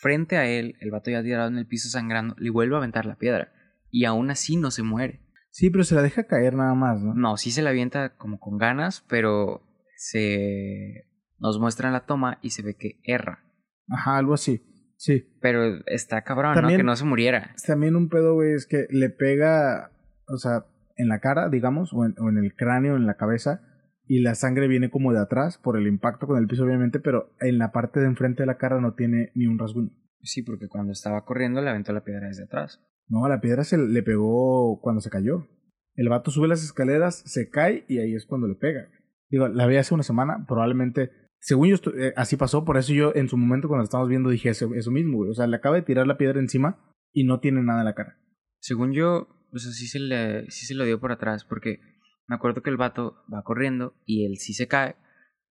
[0.00, 3.04] frente a él, el vato ya tirado en el piso sangrando, le vuelve a aventar
[3.04, 3.52] la piedra
[3.90, 5.20] y aún así no se muere.
[5.50, 7.14] Sí, pero se la deja caer nada más, ¿no?
[7.14, 9.62] No, sí se la avienta como con ganas, pero
[9.96, 11.04] se
[11.38, 13.44] nos muestra en la toma y se ve que erra.
[13.88, 14.62] Ajá, algo así.
[14.96, 15.24] Sí.
[15.40, 16.68] Pero está cabrón, ¿no?
[16.68, 17.54] Que no se muriera.
[17.66, 19.90] También un pedo, güey, es que le pega,
[20.28, 23.60] o sea, en la cara, digamos, o en, o en el cráneo, en la cabeza,
[24.06, 27.34] y la sangre viene como de atrás por el impacto con el piso, obviamente, pero
[27.40, 29.90] en la parte de enfrente de la cara no tiene ni un rasguño.
[30.22, 32.80] Sí, porque cuando estaba corriendo le aventó la piedra desde atrás.
[33.08, 35.46] No, la piedra se le pegó cuando se cayó.
[35.94, 38.88] El vato sube las escaleras, se cae y ahí es cuando le pega.
[39.28, 41.10] Digo, la vi hace una semana, probablemente.
[41.46, 44.30] Según yo, eh, así pasó, por eso yo en su momento cuando lo estábamos viendo
[44.30, 45.30] dije eso, eso mismo, güey.
[45.30, 47.94] O sea, le acaba de tirar la piedra encima y no tiene nada en la
[47.94, 48.18] cara.
[48.58, 51.78] Según yo, o sea, sí se, le, sí se lo dio por atrás, porque
[52.26, 54.96] me acuerdo que el vato va corriendo y él sí se cae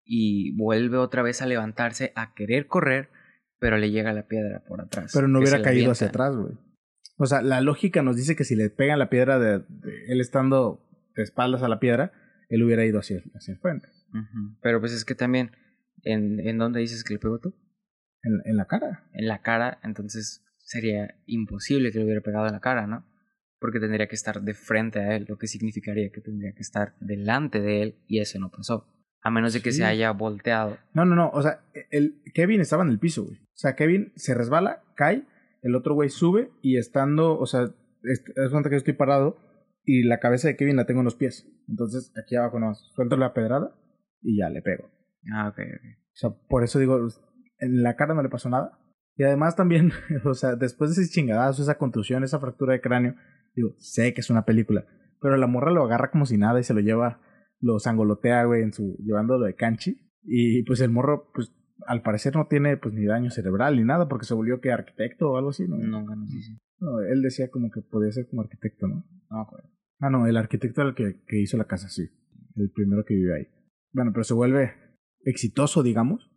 [0.03, 3.07] y vuelve otra vez a levantarse a querer correr,
[3.57, 5.11] pero le llega la piedra por atrás.
[5.13, 6.57] Pero no hubiera caído hacia atrás, güey.
[7.15, 9.63] O sea, la lógica nos dice que si le pegan la piedra de,
[10.09, 12.11] él estando de espaldas a la piedra,
[12.49, 13.87] él hubiera ido hacia, hacia el frente.
[14.61, 15.51] Pero pues es que también,
[16.05, 17.53] ¿en, ¿en dónde dices que le pegó tú?
[18.23, 19.09] En, en la cara.
[19.13, 23.05] En la cara, entonces sería imposible que le hubiera pegado en la cara, ¿no?
[23.59, 26.95] Porque tendría que estar de frente a él, lo que significaría que tendría que estar
[26.99, 28.87] delante de él y eso no pasó.
[29.21, 30.77] A menos de que se haya volteado.
[30.93, 31.31] No, no, no.
[31.33, 33.37] O sea, el, Kevin estaba en el piso, güey.
[33.37, 35.25] O sea, Kevin se resbala, cae,
[35.63, 39.37] el otro güey sube y estando, o sea, es, cuenta que yo estoy parado
[39.83, 41.47] y la cabeza de Kevin la tengo en los pies.
[41.67, 43.75] Entonces, aquí abajo no, suelto la pedrada
[44.21, 44.91] y ya le pego.
[45.33, 45.85] Ah, ok, ok.
[45.85, 46.99] O sea, por eso digo,
[47.59, 48.79] en la cara no le pasó nada.
[49.17, 49.91] Y además también,
[50.25, 53.15] o sea, después de ese chingadazo, esa contusión, esa fractura de cráneo,
[53.55, 54.85] digo, sé que es una película,
[55.21, 57.21] pero la morra lo agarra como si nada y se lo lleva
[57.59, 60.01] lo sangolotea, güey, en su, llevándolo de canchi.
[60.23, 61.53] Y pues el morro, pues
[61.87, 65.31] al parecer no tiene pues ni daño cerebral ni nada porque se volvió que arquitecto
[65.31, 65.77] o algo así, ¿no?
[65.77, 66.57] No, no, sí, sí.
[66.79, 69.05] no él decía como que podía ser como arquitecto, ¿no?
[69.29, 69.47] No,
[69.99, 72.03] Ah, no, el arquitecto era el que, que hizo la casa, sí.
[72.55, 73.47] El primero que vive ahí.
[73.93, 74.73] Bueno, pero se vuelve
[75.25, 76.31] exitoso, digamos.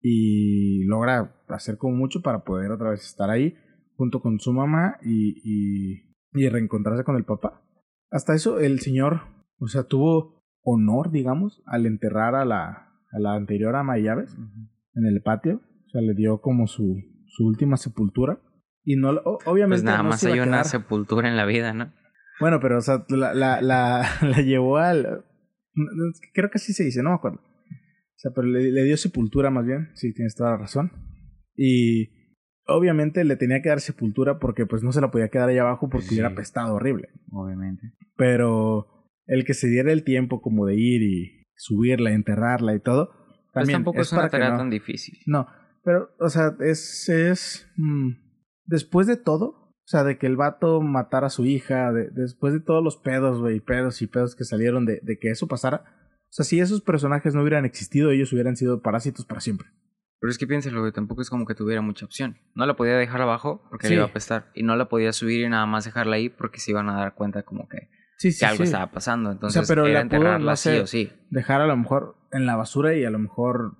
[0.00, 3.54] Y logra hacer como mucho para poder otra vez estar ahí
[3.96, 7.62] junto con su mamá y, y, y reencontrarse con el papá.
[8.10, 9.22] Hasta eso, el señor
[9.60, 14.34] o sea, tuvo honor, digamos, al enterrar a la, a la anterior ama de llaves
[14.94, 15.60] en el patio.
[15.86, 18.40] O sea, le dio como su, su última sepultura.
[18.84, 19.10] Y no,
[19.44, 19.82] obviamente.
[19.82, 21.92] Pues nada más hay una sepultura en la vida, ¿no?
[22.40, 25.24] Bueno, pero, o sea, la, la, la, la llevó al.
[26.32, 27.42] Creo que así se dice, no me acuerdo.
[28.20, 29.88] O sea, pero le, le dio sepultura más bien.
[29.94, 30.92] Sí, tienes toda la razón.
[31.56, 32.10] Y
[32.66, 35.88] obviamente le tenía que dar sepultura porque pues no se la podía quedar ahí abajo
[35.88, 37.08] porque hubiera pestado horrible.
[37.32, 37.94] Obviamente.
[38.16, 43.10] Pero el que se diera el tiempo como de ir y subirla, enterrarla y todo.
[43.52, 45.18] Pues también tampoco es, una tarea tan difícil.
[45.24, 45.46] No,
[45.82, 48.10] pero, o sea, es, es mm,
[48.66, 52.52] después de todo, o sea, de que el vato matara a su hija, de, después
[52.52, 55.99] de todos los pedos, güey, pedos y pedos que salieron de, de que eso pasara,
[56.30, 59.68] o sea, si esos personajes no hubieran existido, ellos hubieran sido parásitos para siempre.
[60.20, 62.38] Pero es que piénselo, güey, tampoco es como que tuviera mucha opción.
[62.54, 64.50] No la podía dejar abajo porque le iba a apestar.
[64.54, 67.14] Y no la podía subir y nada más dejarla ahí porque se iban a dar
[67.14, 67.88] cuenta como que
[68.18, 69.32] sí, sí, que algo estaba pasando.
[69.32, 71.10] Entonces, o sea, pero era enterrarla sí o sí.
[71.30, 73.78] Dejar a lo mejor en la basura y a lo mejor.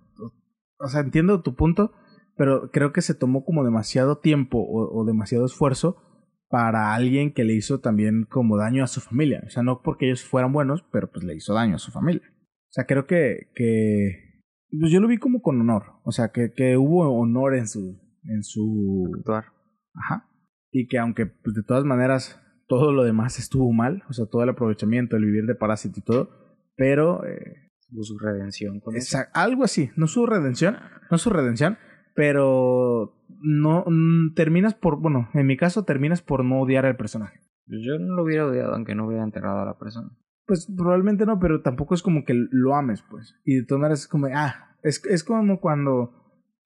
[0.79, 1.93] O sea, entiendo tu punto,
[2.37, 6.03] pero creo que se tomó como demasiado tiempo o, demasiado esfuerzo
[6.49, 9.43] para alguien que le hizo también como daño a su familia.
[9.47, 12.30] O sea, no porque ellos fueran buenos, pero pues le hizo daño a su familia.
[12.71, 13.51] O sea, creo que.
[13.55, 14.43] que
[14.79, 15.95] pues yo lo vi como con honor.
[16.05, 18.01] O sea, que, que hubo honor en su.
[18.25, 19.11] en su.
[19.19, 19.47] actuar.
[19.95, 20.29] Ajá.
[20.71, 24.45] Y que aunque, pues de todas maneras todo lo demás estuvo mal, o sea, todo
[24.45, 26.31] el aprovechamiento, el vivir de parásito y todo,
[26.77, 27.27] pero...
[27.27, 27.67] Eh,
[28.01, 28.79] su redención.
[28.79, 28.95] Con
[29.35, 30.79] algo así, no su redención,
[31.11, 31.79] no su redención,
[32.15, 37.41] pero no mm, terminas por, bueno, en mi caso terminas por no odiar al personaje.
[37.67, 40.11] Yo no lo hubiera odiado aunque no hubiera enterrado a la persona.
[40.51, 43.37] Pues probablemente no, pero tampoco es como que lo ames, pues.
[43.45, 46.11] Y de todas maneras es como, ah, es, es como cuando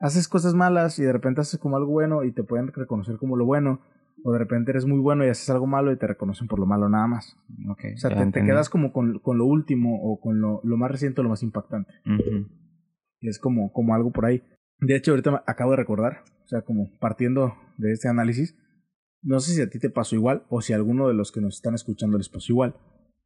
[0.01, 3.37] haces cosas malas y de repente haces como algo bueno y te pueden reconocer como
[3.37, 3.83] lo bueno
[4.25, 6.64] o de repente eres muy bueno y haces algo malo y te reconocen por lo
[6.64, 7.37] malo nada más.
[7.73, 10.90] Okay, o sea, te, quedas como con, con, lo último o con lo, lo más
[10.90, 11.92] reciente o lo más impactante.
[13.20, 14.42] Y es como, como algo por ahí.
[14.81, 18.57] De hecho, ahorita acabo de recordar, o sea, como partiendo de este análisis,
[19.20, 21.42] no sé si a ti te pasó igual o si a alguno de los que
[21.42, 22.77] nos están escuchando les pasó igual,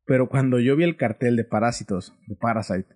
[0.09, 2.89] pero cuando yo vi el cartel de Parásitos, de Parasite,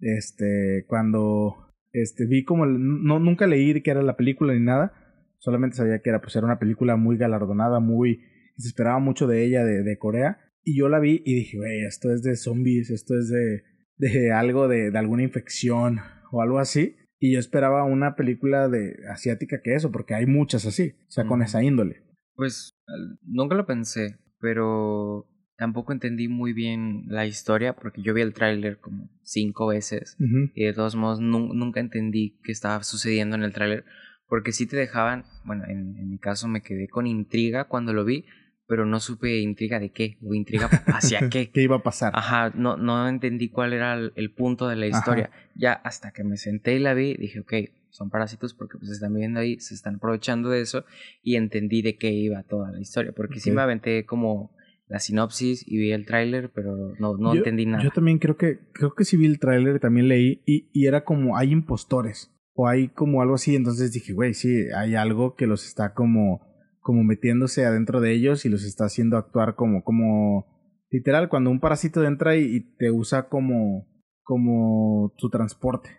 [0.00, 4.92] este, cuando este, vi como, no, nunca leí que era la película ni nada,
[5.40, 8.20] Solamente sabía que era, pues, era una película muy galardonada, muy...
[8.56, 10.38] Se esperaba mucho de ella, de, de Corea.
[10.62, 13.62] Y yo la vi y dije, güey, esto es de zombies, esto es de,
[13.96, 16.96] de algo de, de alguna infección o algo así.
[17.18, 21.26] Y yo esperaba una película de asiática que eso, porque hay muchas así, o sea,
[21.26, 22.02] con esa índole.
[22.34, 22.78] Pues
[23.22, 25.26] nunca lo pensé, pero
[25.60, 30.16] tampoco entendí muy bien la historia, porque yo vi el tráiler como cinco veces
[30.54, 33.84] y de todos modos nunca entendí qué estaba sucediendo en el tráiler,
[34.26, 38.24] porque sí te dejaban, bueno, en, mi caso me quedé con intriga cuando lo vi,
[38.66, 41.50] pero no supe intriga de qué, o intriga hacia qué.
[41.50, 42.14] ¿Qué iba a pasar?
[42.16, 45.28] Ajá, no, no entendí cuál era el, punto de la historia.
[45.54, 47.52] Ya hasta que me senté y la vi, dije, ok,
[47.90, 50.86] son parásitos porque pues están viendo ahí, se están aprovechando de eso,
[51.22, 54.58] y entendí de qué iba toda la historia, porque sí me aventé como
[54.90, 57.82] la sinopsis y vi el tráiler, pero no, no entendí nada.
[57.82, 61.04] Yo también creo que, creo que sí vi el tráiler, también leí, y, y era
[61.04, 65.46] como, hay impostores o hay como algo así, entonces dije, güey, sí, hay algo que
[65.46, 66.40] los está como,
[66.80, 71.60] como metiéndose adentro de ellos y los está haciendo actuar como, como, literal, cuando un
[71.60, 73.86] parásito entra y, te usa como,
[74.24, 75.90] como su transporte.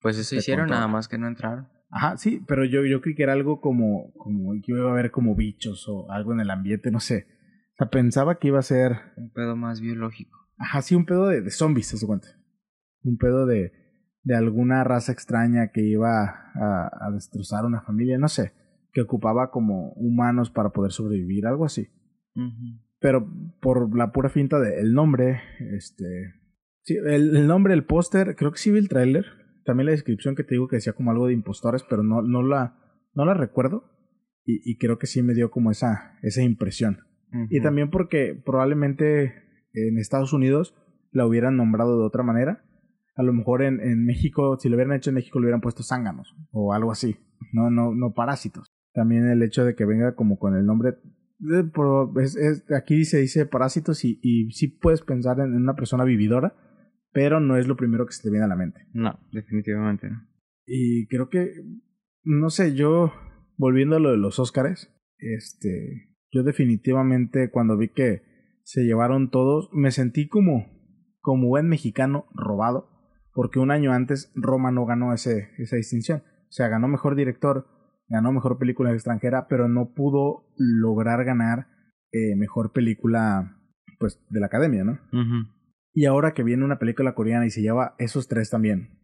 [0.00, 1.68] Pues eso hicieron, nada más que no entraron.
[1.90, 5.10] Ajá, sí, pero yo, yo creí que era algo como, como que iba a haber
[5.10, 7.37] como bichos o algo en el ambiente, no sé.
[7.78, 8.96] O sea, pensaba que iba a ser...
[9.16, 10.36] Un pedo más biológico.
[10.56, 12.26] Ajá, sí, un pedo de, de zombies, se cuenta.
[13.04, 13.72] Un pedo de,
[14.24, 16.24] de alguna raza extraña que iba
[16.54, 18.52] a, a destrozar una familia, no sé,
[18.92, 21.88] que ocupaba como humanos para poder sobrevivir, algo así.
[22.98, 25.40] Pero por la pura finta del nombre,
[25.76, 26.34] este...
[26.82, 29.24] Sí, el, el nombre, el póster, creo que sí vi el tráiler,
[29.64, 32.42] también la descripción que te digo que decía como algo de impostores, pero no, no,
[32.42, 32.76] la,
[33.14, 33.84] no la recuerdo.
[34.44, 37.04] Y, y creo que sí me dio como esa, esa impresión.
[37.50, 39.34] Y también porque probablemente
[39.72, 40.74] en Estados Unidos
[41.12, 42.64] la hubieran nombrado de otra manera.
[43.16, 45.82] A lo mejor en, en México, si lo hubieran hecho en México, le hubieran puesto
[45.82, 47.16] zánganos o algo así.
[47.52, 48.72] No, no, no parásitos.
[48.92, 50.94] También el hecho de que venga como con el nombre.
[52.22, 56.54] es, es, aquí se dice parásitos y, y sí puedes pensar en una persona vividora
[57.12, 58.86] pero no es lo primero que se te viene a la mente.
[58.92, 60.26] No, definitivamente no.
[60.66, 61.52] Y creo que,
[62.22, 63.12] no sé, yo,
[63.56, 68.22] volviendo a lo de los Óscares, este, yo definitivamente cuando vi que
[68.64, 70.66] se llevaron todos, me sentí como,
[71.20, 72.90] como buen mexicano robado,
[73.32, 76.22] porque un año antes Roma no ganó ese, esa distinción.
[76.48, 77.66] O sea, ganó mejor director,
[78.08, 81.68] ganó mejor película extranjera, pero no pudo lograr ganar
[82.12, 83.58] eh, mejor película,
[83.98, 84.98] pues, de la academia, ¿no?
[85.92, 88.98] Y ahora que viene una película coreana y se lleva esos tres también,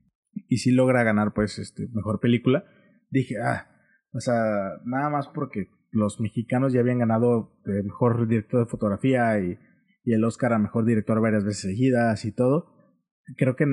[0.48, 2.64] y si logra ganar, pues, este, mejor película,
[3.10, 3.68] dije, ah,
[4.12, 9.58] o sea, nada más porque los mexicanos ya habían ganado mejor director de fotografía y,
[10.04, 12.66] y el Oscar a mejor director varias veces seguidas y todo.
[13.36, 13.64] Creo que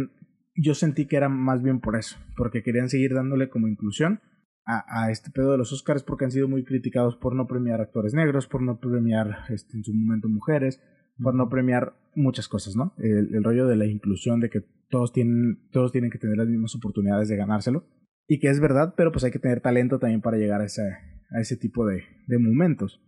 [0.55, 4.21] yo sentí que era más bien por eso, porque querían seguir dándole como inclusión
[4.65, 7.81] a, a, este pedo de los Oscars porque han sido muy criticados por no premiar
[7.81, 10.81] actores negros, por no premiar este, en su momento mujeres,
[11.21, 12.93] por no premiar muchas cosas, ¿no?
[12.97, 16.47] El, el, rollo de la inclusión, de que todos tienen, todos tienen que tener las
[16.47, 17.85] mismas oportunidades de ganárselo.
[18.27, 20.83] Y que es verdad, pero pues hay que tener talento también para llegar a ese,
[21.31, 23.01] a ese tipo de, de momentos.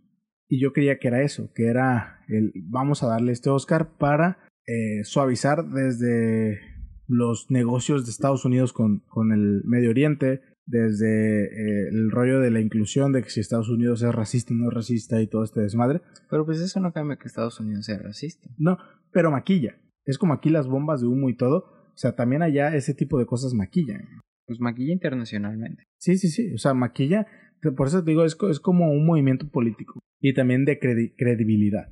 [0.48, 4.38] Y yo creía que era eso, que era el vamos a darle este Oscar para
[4.66, 6.60] eh, suavizar desde
[7.06, 12.50] los negocios de Estados Unidos con, con el Medio Oriente, desde eh, el rollo de
[12.50, 15.44] la inclusión, de que si Estados Unidos es racista o no es racista y todo
[15.44, 16.00] este desmadre.
[16.30, 18.48] Pero pues eso no cambia que Estados Unidos sea racista.
[18.56, 18.78] No,
[19.12, 19.76] pero maquilla.
[20.04, 21.90] Es como aquí las bombas de humo y todo.
[21.94, 24.02] O sea, también allá ese tipo de cosas maquillan.
[24.46, 25.84] Pues maquilla internacionalmente.
[25.98, 26.52] Sí, sí, sí.
[26.54, 27.26] O sea, maquilla.
[27.72, 30.00] Por eso te digo, es, es como un movimiento político.
[30.20, 31.88] Y también de credi credibilidad.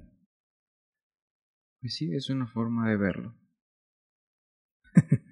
[1.80, 3.34] Pues sí, es una forma de verlo.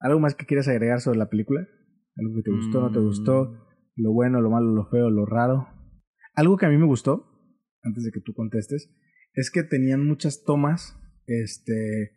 [0.00, 1.66] ¿Algo más que quieras agregar sobre la película?
[2.16, 4.02] algo que te gustó, no te gustó, mm.
[4.02, 5.68] lo bueno, lo malo, lo feo, lo raro.
[6.34, 7.26] Algo que a mí me gustó,
[7.82, 8.90] antes de que tú contestes,
[9.34, 12.12] es que tenían muchas tomas, este,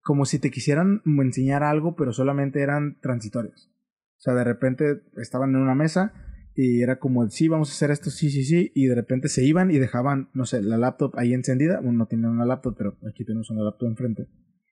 [0.00, 3.70] como si te quisieran enseñar algo, pero solamente eran transitorias.
[4.16, 7.90] O sea, de repente estaban en una mesa y era como, sí, vamos a hacer
[7.90, 11.14] esto, sí, sí, sí, y de repente se iban y dejaban, no sé, la laptop
[11.16, 14.28] ahí encendida, bueno, no tienen una laptop, pero aquí tenemos una laptop enfrente,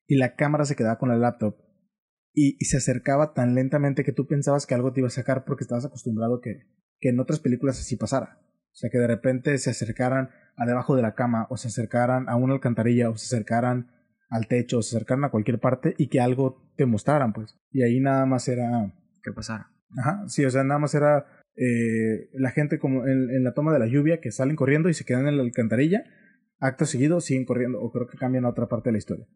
[0.06, 1.56] y la cámara se quedaba con la laptop
[2.32, 5.44] y, y, se acercaba tan lentamente que tú pensabas que algo te iba a sacar
[5.44, 6.66] porque estabas acostumbrado que,
[7.00, 8.38] que en otras películas así pasara.
[8.72, 12.28] O sea, que de repente se acercaran a debajo de la cama o se acercaran
[12.28, 13.90] a una alcantarilla o se acercaran
[14.28, 17.58] al techo o se acercaran a cualquier parte y que algo te mostraran, pues.
[17.72, 18.92] Y ahí nada más era...
[19.22, 19.70] ¿Qué pasara?
[19.98, 21.26] Ajá, sí, o sea, nada más era
[21.56, 24.94] eh, la gente como en, en, la toma de la lluvia que salen corriendo y
[24.94, 26.04] se quedan en la alcantarilla.
[26.58, 29.26] Acto seguido siguen corriendo o creo que cambian a otra parte de la historia.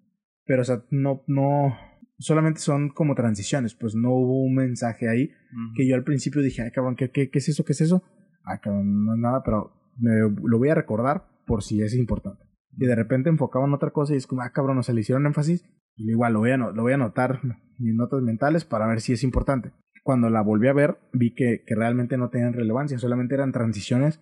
[0.44, 1.74] Pero, o sea, no, no,
[2.18, 5.30] solamente son como transiciones, pues no hubo un mensaje ahí
[5.76, 7.64] que yo al principio dije, ay cabrón, ¿qué, qué, qué es eso?
[7.64, 8.02] ¿Qué es eso?
[8.44, 12.44] Ay cabrón, no es nada, pero me, lo voy a recordar por si es importante.
[12.76, 15.26] Y de repente enfocaban otra cosa y es como, ah cabrón, o se le hicieron
[15.26, 15.64] énfasis.
[15.96, 17.40] Y igual lo voy, a, lo voy a anotar
[17.78, 19.72] mis notas mentales para ver si es importante.
[20.04, 24.20] Cuando la volví a ver, vi que, que realmente no tenían relevancia, solamente eran transiciones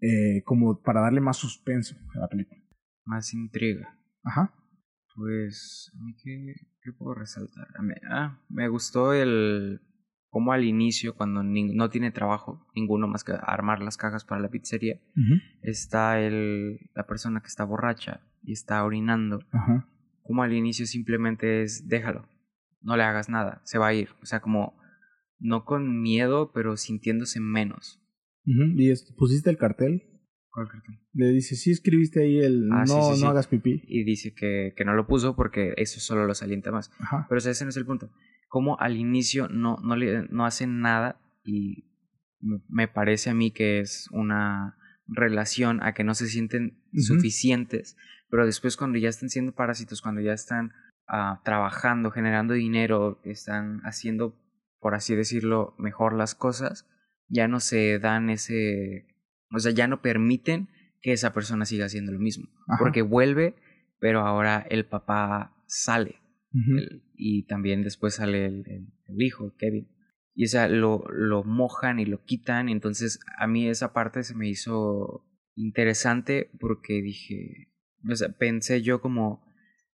[0.00, 2.60] eh, como para darle más suspenso a la película.
[3.04, 3.96] Más intriga.
[4.24, 4.52] Ajá.
[5.14, 7.68] Pues, ¿a mí qué, qué puedo resaltar?
[8.10, 9.80] ah, me gustó el
[10.30, 14.48] como al inicio, cuando no tiene trabajo ninguno más que armar las cajas para la
[14.48, 15.00] pizzería,
[15.60, 19.40] está el, la persona que está borracha y está orinando.
[20.22, 22.28] Como al inicio simplemente es déjalo,
[22.80, 24.10] no le hagas nada, se va a ir.
[24.22, 24.79] O sea, como
[25.40, 28.00] no con miedo, pero sintiéndose menos.
[28.44, 30.02] ¿Y pusiste el cartel?
[30.50, 30.98] ¿Cuál cartel?
[31.12, 33.82] Le dice, sí escribiste ahí el ah, no, sí, sí, no hagas pipí.
[33.86, 36.90] Y dice que, que, no lo puso porque eso solo lo alienta más.
[36.98, 37.26] Ajá.
[37.28, 38.10] Pero ese no es el punto.
[38.48, 41.84] Como al inicio no, no, le, no hacen nada y
[42.40, 44.76] me parece a mí que es una
[45.06, 47.00] relación a que no se sienten uh -huh.
[47.00, 47.96] suficientes,
[48.30, 50.72] pero después cuando ya están siendo parásitos, cuando ya están
[51.08, 54.39] uh, trabajando, generando dinero, están haciendo
[54.80, 56.88] por así decirlo, mejor las cosas,
[57.28, 59.06] ya no se dan ese,
[59.54, 60.68] o sea, ya no permiten
[61.00, 63.54] que esa persona siga haciendo lo mismo, porque vuelve,
[63.98, 66.16] pero ahora el papá sale
[67.14, 69.88] y también después sale el, el, hijo, Kevin.
[70.34, 74.34] Y o sea, lo, lo mojan y lo quitan, entonces a mí esa parte se
[74.34, 75.24] me hizo
[75.54, 77.72] interesante porque dije,
[78.10, 79.49] o sea, pensé yo como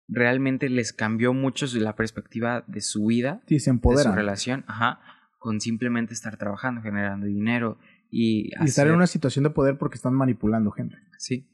[0.09, 3.81] realmente les cambió mucho la perspectiva de su vida, de su
[4.15, 5.01] relación, ajá,
[5.39, 7.79] con simplemente estar trabajando, generando dinero
[8.11, 10.97] y, y estar en una situación de poder porque están manipulando gente.
[11.19, 11.49] Sí.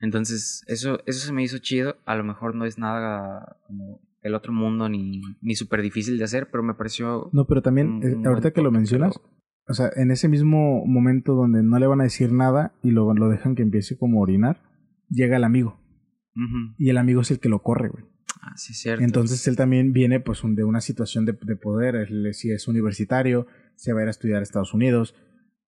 [0.00, 1.96] Entonces, eso, eso se me hizo chido.
[2.04, 6.24] A lo mejor no es nada como el otro mundo ni, ni súper difícil de
[6.24, 7.30] hacer, pero me pareció.
[7.32, 9.20] No, pero también, eh, ahorita que lo mencionas,
[9.68, 13.14] o sea, en ese mismo momento donde no le van a decir nada y lo,
[13.14, 14.62] lo dejan que empiece como a orinar,
[15.08, 15.80] llega el amigo.
[16.78, 18.04] Y el amigo es el que lo corre, güey.
[18.42, 19.02] Ah, sí, cierto.
[19.02, 23.46] Entonces él también viene pues de una situación de, de poder, él si es universitario,
[23.74, 25.14] se va a ir a estudiar a Estados Unidos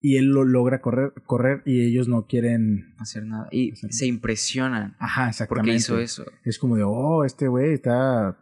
[0.01, 3.49] y él lo logra correr, correr y ellos no quieren hacer nada.
[3.51, 4.97] Y se impresionan.
[4.99, 5.71] Ajá, exactamente.
[5.71, 6.25] Porque hizo eso.
[6.45, 8.39] Es como de, oh, este güey está,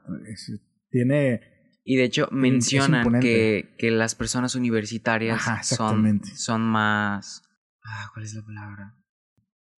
[0.90, 1.40] tiene...
[1.82, 7.42] Y de hecho mencionan que, que, las personas universitarias son, son más...
[7.84, 8.96] Ah, ¿Cuál es la palabra?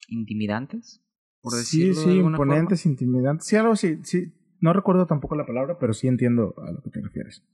[0.09, 1.05] ¿Intimidantes?
[1.51, 3.47] Sí, sí, imponentes, intimidantes.
[3.47, 4.33] Sí, algo sí, sí.
[4.61, 7.45] No recuerdo tampoco la palabra, pero sí entiendo a lo que te refieres.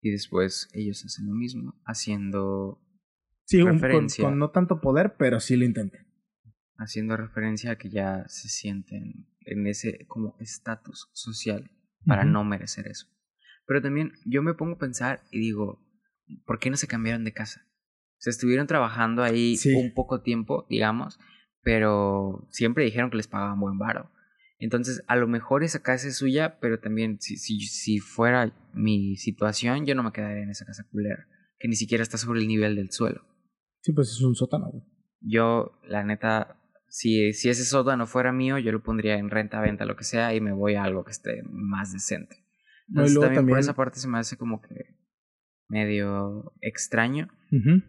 [0.00, 2.80] Y después ellos hacen lo mismo, haciendo
[3.44, 4.24] sí, referencia.
[4.24, 6.06] con, no tanto poder, pero sí lo intentan.
[6.78, 11.70] Haciendo referencia a que ya se sienten en ese como estatus social
[12.06, 13.06] para no merecer eso.
[13.66, 15.78] Pero también yo me pongo a pensar y digo,
[16.46, 17.66] ¿por qué no se cambiaron de casa?
[18.18, 21.18] Se estuvieron trabajando ahí un poco tiempo, digamos,
[21.62, 24.10] pero siempre dijeron que les pagaban buen varo.
[24.58, 29.16] Entonces, a lo mejor esa casa es suya, pero también si, si, si fuera mi
[29.16, 31.26] situación, yo no me quedaría en esa casa culera,
[31.58, 33.22] que ni siquiera está sobre el nivel del suelo.
[33.80, 34.70] Sí, pues es un sótano,
[35.20, 39.86] Yo, la neta, si, si ese sótano fuera mío, yo lo pondría en renta, venta,
[39.86, 42.36] lo que sea, y me voy a algo que esté más decente.
[42.88, 44.96] Entonces, también, por esa parte se me hace como que
[45.68, 47.28] medio extraño,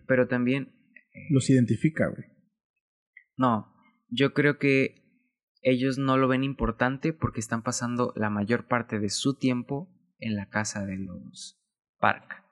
[0.07, 0.71] pero también...
[1.13, 2.30] Eh, Los identifica, güey.
[3.41, 3.73] No,
[4.07, 5.01] yo creo que
[5.63, 9.89] ellos no lo ven importante porque están pasando la mayor parte de su tiempo
[10.19, 11.59] en la casa de los
[11.99, 12.43] Park.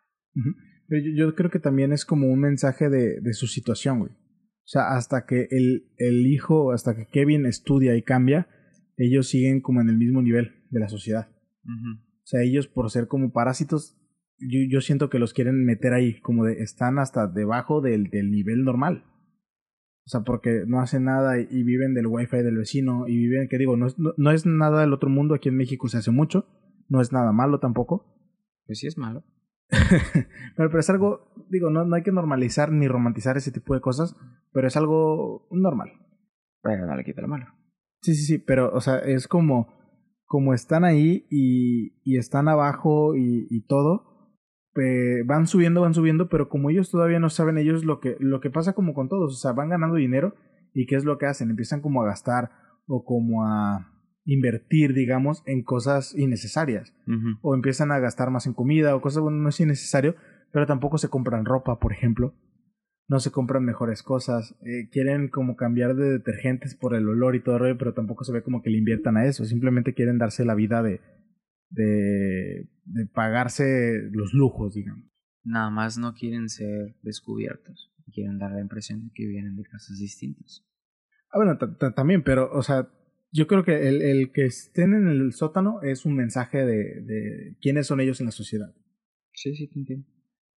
[0.89, 4.11] yo, creo que también es como un mensaje de, de su situación, güey.
[4.11, 8.47] O sea, hasta que el, el, hijo, hasta que Kevin estudia y cambia,
[8.97, 11.29] ellos siguen como en el mismo nivel de la sociedad.
[11.65, 13.95] O sea, ellos por ser como parásitos,
[14.39, 18.31] yo, yo, siento que los quieren meter ahí, como de, están hasta debajo del, del
[18.31, 19.03] nivel normal.
[20.09, 23.59] O sea, porque no hacen nada y, viven del wifi del vecino y viven, que
[23.59, 26.47] digo, no es, no, es nada del otro mundo, aquí en México se hace mucho,
[26.87, 28.07] no es nada malo tampoco.
[28.65, 29.23] Pues sí es malo.
[29.69, 33.81] pero, pero es algo, digo, no, no hay que normalizar ni romantizar ese tipo de
[33.81, 34.15] cosas,
[34.51, 35.91] pero es algo normal.
[36.63, 37.45] Pero no le quita lo malo.
[38.01, 39.67] Sí, sí, sí, pero, o sea, es como,
[40.25, 44.08] como están ahí y, y están abajo y, y todo,
[45.25, 48.49] van subiendo, van subiendo, pero como ellos todavía no saben ellos lo que, lo que
[48.49, 50.35] pasa como con todos, o sea, van ganando dinero
[50.73, 52.51] y qué es lo que hacen, empiezan como a gastar
[52.87, 53.91] o como a
[54.25, 56.93] invertir, digamos, en cosas innecesarias,
[57.41, 60.15] o empiezan a gastar más en comida o cosas, bueno, no es innecesario,
[60.51, 62.33] pero tampoco se compran ropa, por ejemplo,
[63.07, 67.41] no se compran mejores cosas, eh, quieren como cambiar de detergentes por el olor y
[67.41, 70.19] todo el rollo, pero tampoco se ve como que le inviertan a eso, simplemente quieren
[70.19, 71.01] darse la vida de,
[71.69, 75.05] de, de pagarse los lujos, digamos.
[75.43, 79.97] Nada más no quieren ser descubiertos, quieren dar la impresión de que vienen de casas
[79.97, 80.65] distintas.
[81.31, 81.57] Ah, bueno,
[81.95, 82.89] también, pero, o sea,
[83.31, 87.57] yo creo que el, el, que estén en el sótano es un mensaje de, de
[87.61, 88.73] quiénes son ellos en la sociedad.
[89.33, 90.07] Sí, sí, te entiendo.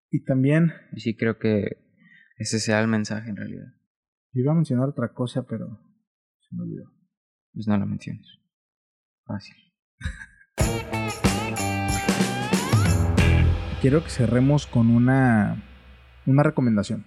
[0.10, 0.72] Y también...
[0.94, 1.78] Y sí creo que
[2.38, 3.74] ese sea el mensaje en realidad.
[4.34, 5.68] Iba a mencionar otra cosa, pero
[6.40, 6.92] se me olvidó.
[7.54, 8.28] Pues no lo menciones.
[9.26, 9.56] Fácil.
[13.82, 15.64] quiero que cerremos con una,
[16.28, 17.06] una recomendación.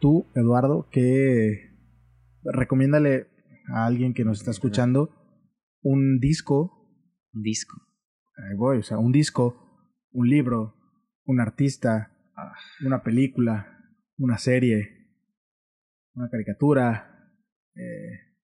[0.00, 1.70] Tú, Eduardo, que
[2.42, 3.28] recomiéndale
[3.72, 5.10] a alguien que nos está escuchando
[5.80, 6.88] un disco.
[7.32, 7.80] Un disco.
[8.36, 10.74] Ahí voy, o sea, un disco, un libro,
[11.24, 12.52] un artista, ah.
[12.84, 13.78] una película,
[14.18, 15.06] una serie,
[16.14, 17.32] una caricatura,
[17.76, 18.36] eh,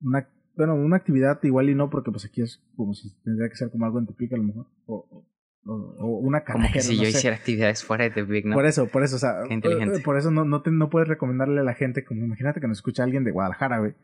[0.00, 3.56] una, bueno, una actividad igual y no, porque pues aquí es como si tendría que
[3.56, 5.26] ser como algo en tu pica a lo mejor, o,
[5.64, 6.68] o, una carrera.
[6.68, 8.54] Como que si yo hiciera actividades fuera de Tepic, ¿no?
[8.54, 11.60] Por eso, por eso, o sea, eh, por eso no, no, te, no puedes recomendarle
[11.60, 13.94] a la gente, como imagínate que nos escucha alguien de Guadalajara, güey,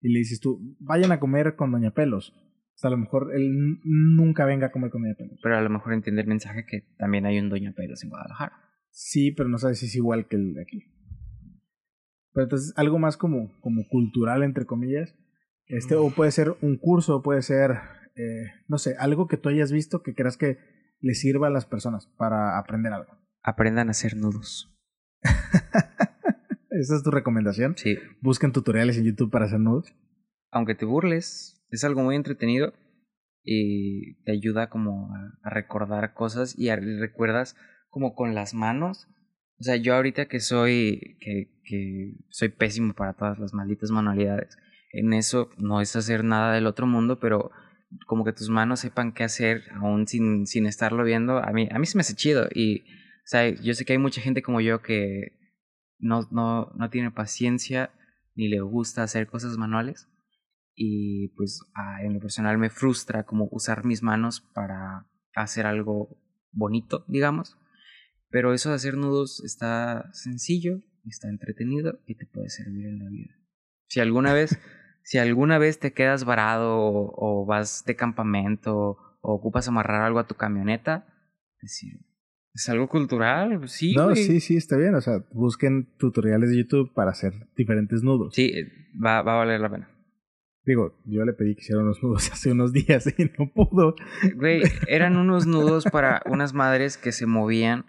[0.00, 3.34] y le dices tú, vayan a comer con Doña Pelos, O sea, a lo mejor
[3.34, 5.40] él nunca venga a comer comida de pelos.
[5.42, 8.52] Pero a lo mejor entiende el mensaje que también hay un Doña Pelos en Guadalajara.
[8.90, 10.84] Sí, pero no sabes si es igual que el de aquí.
[12.32, 15.14] Pero entonces, algo más como, como cultural, entre comillas.
[15.68, 17.72] Este, o puede ser un curso, puede ser,
[18.14, 20.58] eh, no sé, algo que tú hayas visto que creas que
[21.00, 23.18] le sirva a las personas para aprender algo.
[23.42, 24.72] Aprendan a hacer nudos.
[26.70, 27.76] ¿Esa es tu recomendación?
[27.76, 27.98] Sí.
[28.20, 29.94] Busquen tutoriales en YouTube para hacer nudos.
[30.50, 32.72] Aunque te burles, es algo muy entretenido
[33.42, 37.56] y te ayuda como a, recordar cosas y recuerdas
[37.88, 39.08] como con las manos.
[39.58, 44.58] O sea, yo ahorita que soy, que, que soy pésimo para todas las malditas manualidades,
[44.92, 47.50] en eso no es hacer nada del otro mundo, pero
[48.06, 51.78] como que tus manos sepan qué hacer aún sin, sin estarlo viendo, a mí, a
[51.78, 52.48] mí se me hace chido.
[52.54, 55.38] Y, o sea, yo sé que hay mucha gente como yo que
[55.98, 57.90] no, no, no tiene paciencia
[58.34, 60.08] ni le gusta hacer cosas manuales.
[60.74, 61.60] Y pues
[62.02, 66.18] en lo personal me frustra como usar mis manos para hacer algo
[66.52, 67.56] bonito, digamos.
[68.28, 73.08] Pero eso de hacer nudos está sencillo, está entretenido y te puede servir en la
[73.08, 73.45] vida.
[73.88, 74.58] Si alguna vez
[75.06, 80.26] si alguna vez te quedas varado o, vas de campamento o ocupas amarrar algo a
[80.26, 81.06] tu camioneta,
[81.62, 82.00] decir,
[82.52, 83.94] es algo cultural, pues sí.
[83.94, 84.96] No, sí, sí, está bien.
[84.96, 88.34] O sea, busquen tutoriales de YouTube para hacer diferentes nudos.
[88.34, 88.52] Sí,
[89.00, 89.90] va, va a valer la pena.
[90.64, 93.94] Digo, yo le pedí que hiciera unos nudos hace unos días y no pudo.
[94.34, 97.86] Güey, eran unos nudos para unas madres que se movían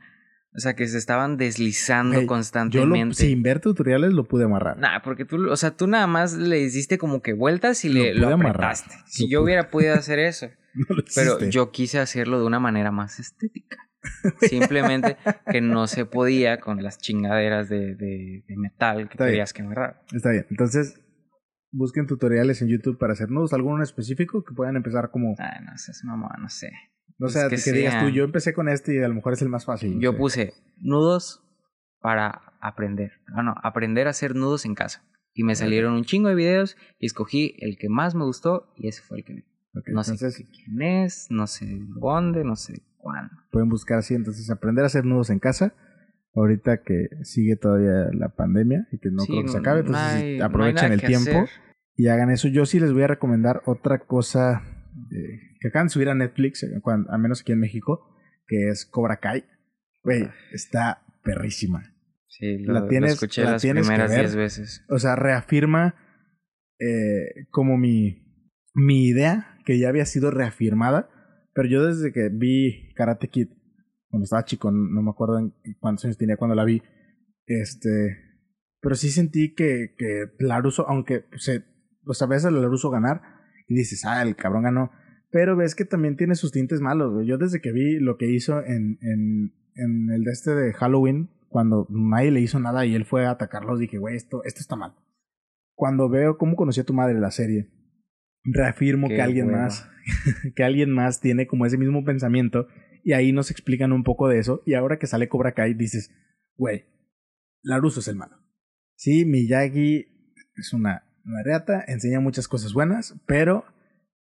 [0.58, 3.16] o sea, que se estaban deslizando constantemente.
[3.16, 4.80] Yo sin ver tutoriales lo pude amarrar.
[4.80, 8.16] Nah, porque tú, o sea, tú nada más le hiciste como que vueltas y le
[8.16, 8.96] lo apretaste.
[9.06, 10.50] Si yo hubiera podido hacer eso.
[11.16, 13.78] pero yo quise hacerlo de una manera más estética.
[14.42, 15.18] Simplemente
[15.52, 20.02] que no se podía con las chingaderas de, de, metal que querías que amarrar.
[20.12, 20.48] Está bien.
[20.50, 21.00] Entonces,
[21.72, 23.54] busquen tutoriales en YouTube para hacer nudos.
[23.54, 25.36] ¿Alguno específico que puedan empezar como.
[25.38, 26.72] Ay, no sé, mamá, no sé.
[27.20, 29.50] No sé, que, digas tú, yo empecé con este y a lo mejor es el
[29.50, 30.00] más fácil.
[30.00, 31.44] Yo puse nudos
[32.00, 33.12] para aprender.
[33.34, 35.04] Ah, no, aprender a hacer nudos en casa.
[35.34, 38.88] Y me salieron un chingo de videos y escogí el que más me gustó y
[38.88, 39.46] ese fue el que vi.
[39.94, 43.34] no sé quién es, no sé dónde, no sé cuándo.
[43.52, 45.76] Pueden buscar así, entonces aprender a hacer nudos en casa.
[46.34, 50.92] Ahorita que sigue todavía la pandemia y que no creo que se acabe, entonces aprovechen
[50.92, 51.46] el tiempo
[51.96, 52.48] y hagan eso.
[52.48, 54.77] Yo sí les voy a recomendar otra cosa
[55.60, 58.16] que acaban de subir a Netflix, eh, al menos aquí en México,
[58.48, 59.46] que es Cobra Kai.
[60.04, 61.94] Güey, está perrísima.
[62.28, 64.86] Sí, la tienes, escuché las primeras 10 veces.
[64.90, 65.96] O sea, reafirma
[66.80, 71.10] eh, como mi, mi idea, que ya había sido reafirmada,
[71.54, 73.50] pero yo desde que vi Karate Kid,
[74.10, 76.82] cuando estaba chico, no me acuerdo en cuántos años tenía cuando la vi,
[77.48, 78.18] este,
[78.80, 81.64] pero sí sentí que, que Laruso, aunque se,
[82.12, 83.22] sea, a veces Laruso ganar,
[83.68, 84.92] y dices, ah, el cabrón ganó.
[85.30, 87.28] Pero ves que también tiene sus tintes malos, güey.
[87.28, 91.30] Yo desde que vi lo que hizo en, en, en el de este de Halloween,
[91.50, 94.76] cuando nadie le hizo nada y él fue a atacarlos, dije, güey, esto, esto está
[94.76, 94.96] mal.
[95.76, 97.70] Cuando veo cómo conocí a tu madre la serie,
[98.44, 99.90] reafirmo que alguien más,
[100.56, 102.68] que alguien más tiene como ese mismo pensamiento
[103.04, 106.12] y ahí nos explican un poco de eso y ahora que sale Cobra Kai dices,
[106.56, 106.86] güey,
[107.62, 108.38] Laruso es el malo.
[108.96, 110.08] Sí, Miyagi
[110.56, 113.66] es una una reata, enseña muchas cosas buenas, pero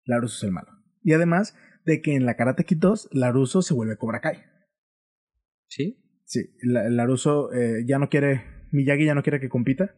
[0.05, 0.73] Laruso es el malo.
[1.03, 4.43] Y además de que en la Karate Kid 2, Laruso se vuelve Cobra Kai.
[5.69, 6.03] ¿Sí?
[6.25, 8.43] Sí, Laruso eh, ya no quiere,
[8.73, 9.95] Miyagi ya no quiere que compita,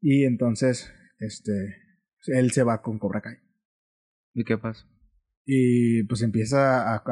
[0.00, 1.52] y entonces, este,
[2.26, 3.38] él se va con Cobra Kai.
[4.34, 4.86] ¿Y qué pasa?
[5.44, 7.02] Y pues empieza a,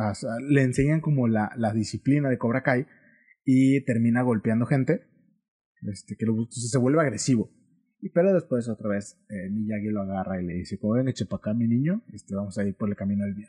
[0.49, 2.87] le enseñan como la, la, disciplina de Cobra Kai
[3.45, 5.07] y termina golpeando gente,
[5.83, 7.51] este, que se vuelve agresivo.
[8.11, 11.39] Pero después otra vez eh, Miyagi lo agarra y le dice, como ven, eche para
[11.39, 13.49] acá mi niño, este, vamos a ir por el camino del bien.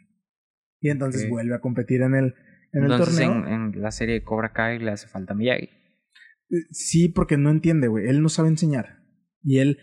[0.80, 2.36] Y entonces vuelve a competir en el,
[2.72, 3.32] en el torneo.
[3.32, 5.66] En, en la serie Cobra Kai le hace falta Miyagi.
[6.50, 8.08] Eh, sí, porque no entiende, güey.
[8.08, 9.04] Él no sabe enseñar.
[9.42, 9.80] Y él,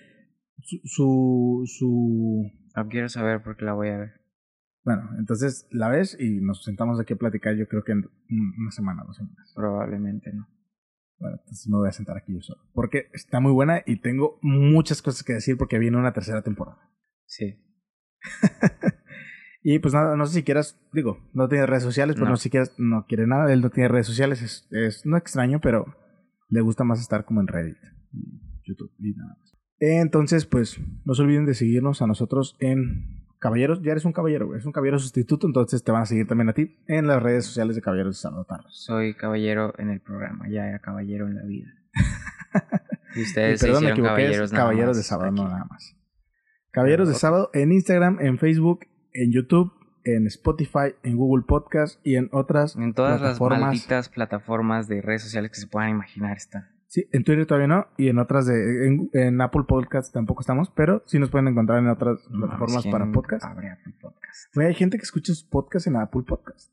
[0.85, 4.13] su, su, No quiero saber porque la voy a ver.
[4.85, 8.71] Bueno, entonces la ves y nos sentamos aquí a platicar yo creo que en una
[8.71, 9.53] semana, dos semanas.
[9.55, 10.49] Probablemente no.
[11.23, 12.61] Bueno, entonces me voy a sentar aquí yo solo.
[12.75, 16.91] Porque está muy buena y tengo muchas cosas que decir porque viene una tercera temporada.
[17.27, 17.63] Sí.
[19.63, 22.43] y pues nada, no sé si quieras, digo, no tiene redes sociales, pero no, sé
[22.45, 25.95] si quieras, no quiere nada, él no tiene redes sociales, es, es no extraño, pero
[26.49, 27.79] le gusta más estar como en Reddit,
[28.65, 29.57] YouTube y nada más.
[29.79, 34.55] Entonces, pues no se olviden de seguirnos a nosotros en Caballeros, ya eres un caballero,
[34.55, 37.45] Es un caballero sustituto, entonces te van a seguir también a ti en las redes
[37.45, 41.43] sociales de Caballeros de Sábado Soy caballero en el programa, ya era caballero en la
[41.43, 41.67] vida.
[43.17, 45.97] y ustedes se caballeros, caballeros de Sábado, no nada más.
[46.71, 49.73] Caballeros de Sábado en Instagram, en Facebook en YouTube,
[50.05, 55.23] en Spotify, en Google Podcast y en otras En todas las malditas plataformas de redes
[55.23, 56.69] sociales que se puedan imaginar están.
[56.93, 60.69] Sí, en Twitter todavía no y en otras de en, en Apple Podcast tampoco estamos,
[60.77, 63.47] pero sí nos pueden encontrar en otras plataformas ¿quién para podcast.
[63.47, 64.59] abre Apple Podcast?
[64.59, 66.71] Hay gente que escucha sus podcasts en Apple Podcast.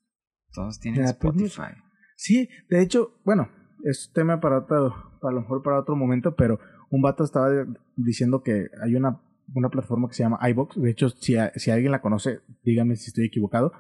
[0.52, 1.72] Todos tienen pues, Spotify.
[2.18, 3.48] Sí, de hecho, bueno,
[3.86, 6.60] es tema para otro, para lo mejor para otro momento, pero
[6.90, 7.48] un vato estaba
[7.96, 9.22] diciendo que hay una,
[9.56, 10.82] una plataforma que se llama iBox.
[10.82, 13.72] De hecho, si, a- si alguien la conoce, díganme si estoy equivocado.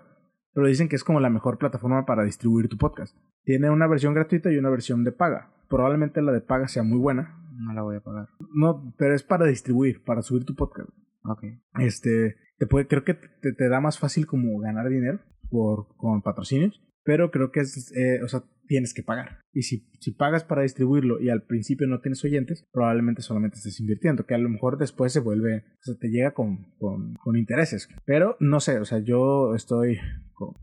[0.59, 3.15] Pero dicen que es como la mejor plataforma para distribuir tu podcast.
[3.45, 5.53] Tiene una versión gratuita y una versión de paga.
[5.69, 7.41] Probablemente la de paga sea muy buena.
[7.53, 8.27] No la voy a pagar.
[8.53, 10.89] No, pero es para distribuir, para subir tu podcast.
[11.23, 11.45] Ok.
[11.79, 16.21] Este, te puede, creo que te, te da más fácil como ganar dinero por, con
[16.21, 19.39] patrocinios, pero creo que es, eh, o sea, tienes que pagar.
[19.51, 23.79] Y si, si pagas para distribuirlo y al principio no tienes oyentes, probablemente solamente estés
[23.79, 27.35] invirtiendo, que a lo mejor después se vuelve, o sea, te llega con, con, con
[27.35, 27.89] intereses.
[28.05, 29.97] Pero no sé, o sea, yo estoy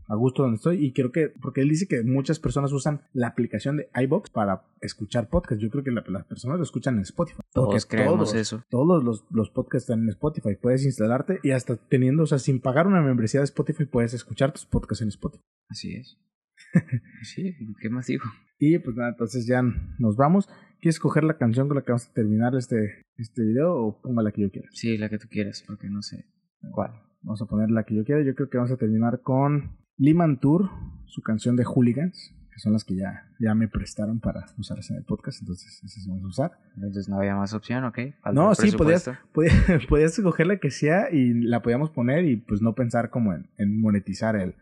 [0.07, 3.27] a gusto donde estoy y creo que, porque él dice que muchas personas usan la
[3.27, 5.61] aplicación de iBox para escuchar podcast.
[5.61, 7.41] Yo creo que la- las personas lo escuchan en Spotify.
[7.53, 8.63] Todos creemos todos- eso.
[8.69, 10.55] todos los, los podcasts están en Spotify.
[10.59, 14.51] Puedes instalarte y hasta teniendo, o sea, sin pagar una membresía de Spotify, puedes escuchar
[14.53, 15.43] tus podcasts en Spotify.
[15.69, 16.17] Así es.
[17.23, 18.25] Sí, ¿qué más digo?
[18.59, 19.61] Y pues nada, entonces ya
[19.99, 20.47] nos vamos.
[20.79, 24.23] ¿Quieres escoger la canción con la que vamos a terminar este, este video o ponga
[24.23, 24.67] la que yo quiera?
[24.71, 26.25] Sí, la que tú quieras, porque no sé
[26.71, 26.91] cuál.
[27.21, 28.21] Vamos a poner la que yo quiera.
[28.21, 30.69] Yo creo que vamos a terminar con Liman Tour,
[31.05, 34.97] su canción de Hooligans, que son las que ya, ya me prestaron para usarlas en
[34.97, 35.41] el podcast.
[35.41, 36.51] Entonces, esas vamos a usar.
[36.75, 37.99] Entonces no había más opción, ¿ok?
[38.21, 39.55] Falta No, sí, podías, podías,
[39.89, 43.49] podías escoger la que sea y la podíamos poner y pues no pensar como en,
[43.57, 44.55] en monetizar el,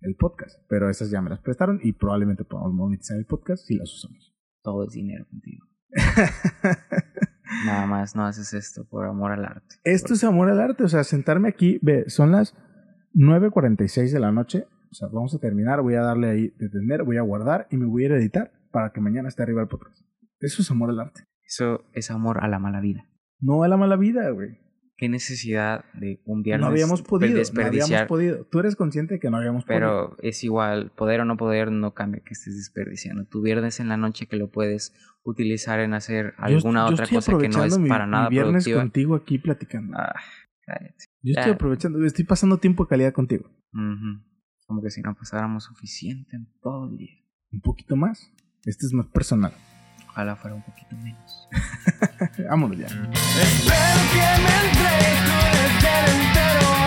[0.00, 0.60] el podcast.
[0.68, 4.34] Pero esas ya me las prestaron y probablemente podamos monetizar el podcast si las usamos.
[4.62, 5.66] Todo es dinero contigo.
[7.66, 9.76] Nada más no haces esto por amor al arte.
[9.84, 12.54] Esto es amor al arte, o sea, sentarme aquí, ve, son las
[13.14, 17.16] 9.46 de la noche, o sea, vamos a terminar, voy a darle ahí detener, voy
[17.16, 19.68] a guardar y me voy a ir a editar para que mañana esté arriba el
[19.68, 20.00] podcast.
[20.38, 21.24] Eso es amor al arte.
[21.44, 23.04] Eso es amor a la mala vida.
[23.40, 24.58] No a la mala vida, güey.
[25.00, 27.84] ¿Qué necesidad de un viernes No habíamos podido, no desperdiciar?
[28.02, 28.44] habíamos podido.
[28.44, 29.80] Tú eres consciente de que no habíamos podido.
[29.80, 33.24] Pero es igual, poder o no poder no cambia que estés desperdiciando.
[33.24, 34.92] Tu viernes en la noche que lo puedes
[35.22, 38.64] utilizar en hacer alguna yo otra cosa que no es mi- para mi nada viernes
[38.64, 38.80] productiva.
[38.82, 39.96] contigo aquí platicando.
[39.98, 40.14] Ah,
[40.66, 41.04] cállate.
[41.22, 41.54] Yo estoy Ya.
[41.54, 43.50] aprovechando, estoy pasando tiempo de calidad contigo.
[44.66, 47.16] Como que si no pasáramos suficiente en todo el día.
[47.52, 48.30] Un poquito más.
[48.66, 49.52] Este es más personal.
[50.10, 51.48] Ojalá fuera un poquito menos.
[52.48, 52.86] Vámonos ya.
[52.86, 56.79] Espero que me entregues con el entero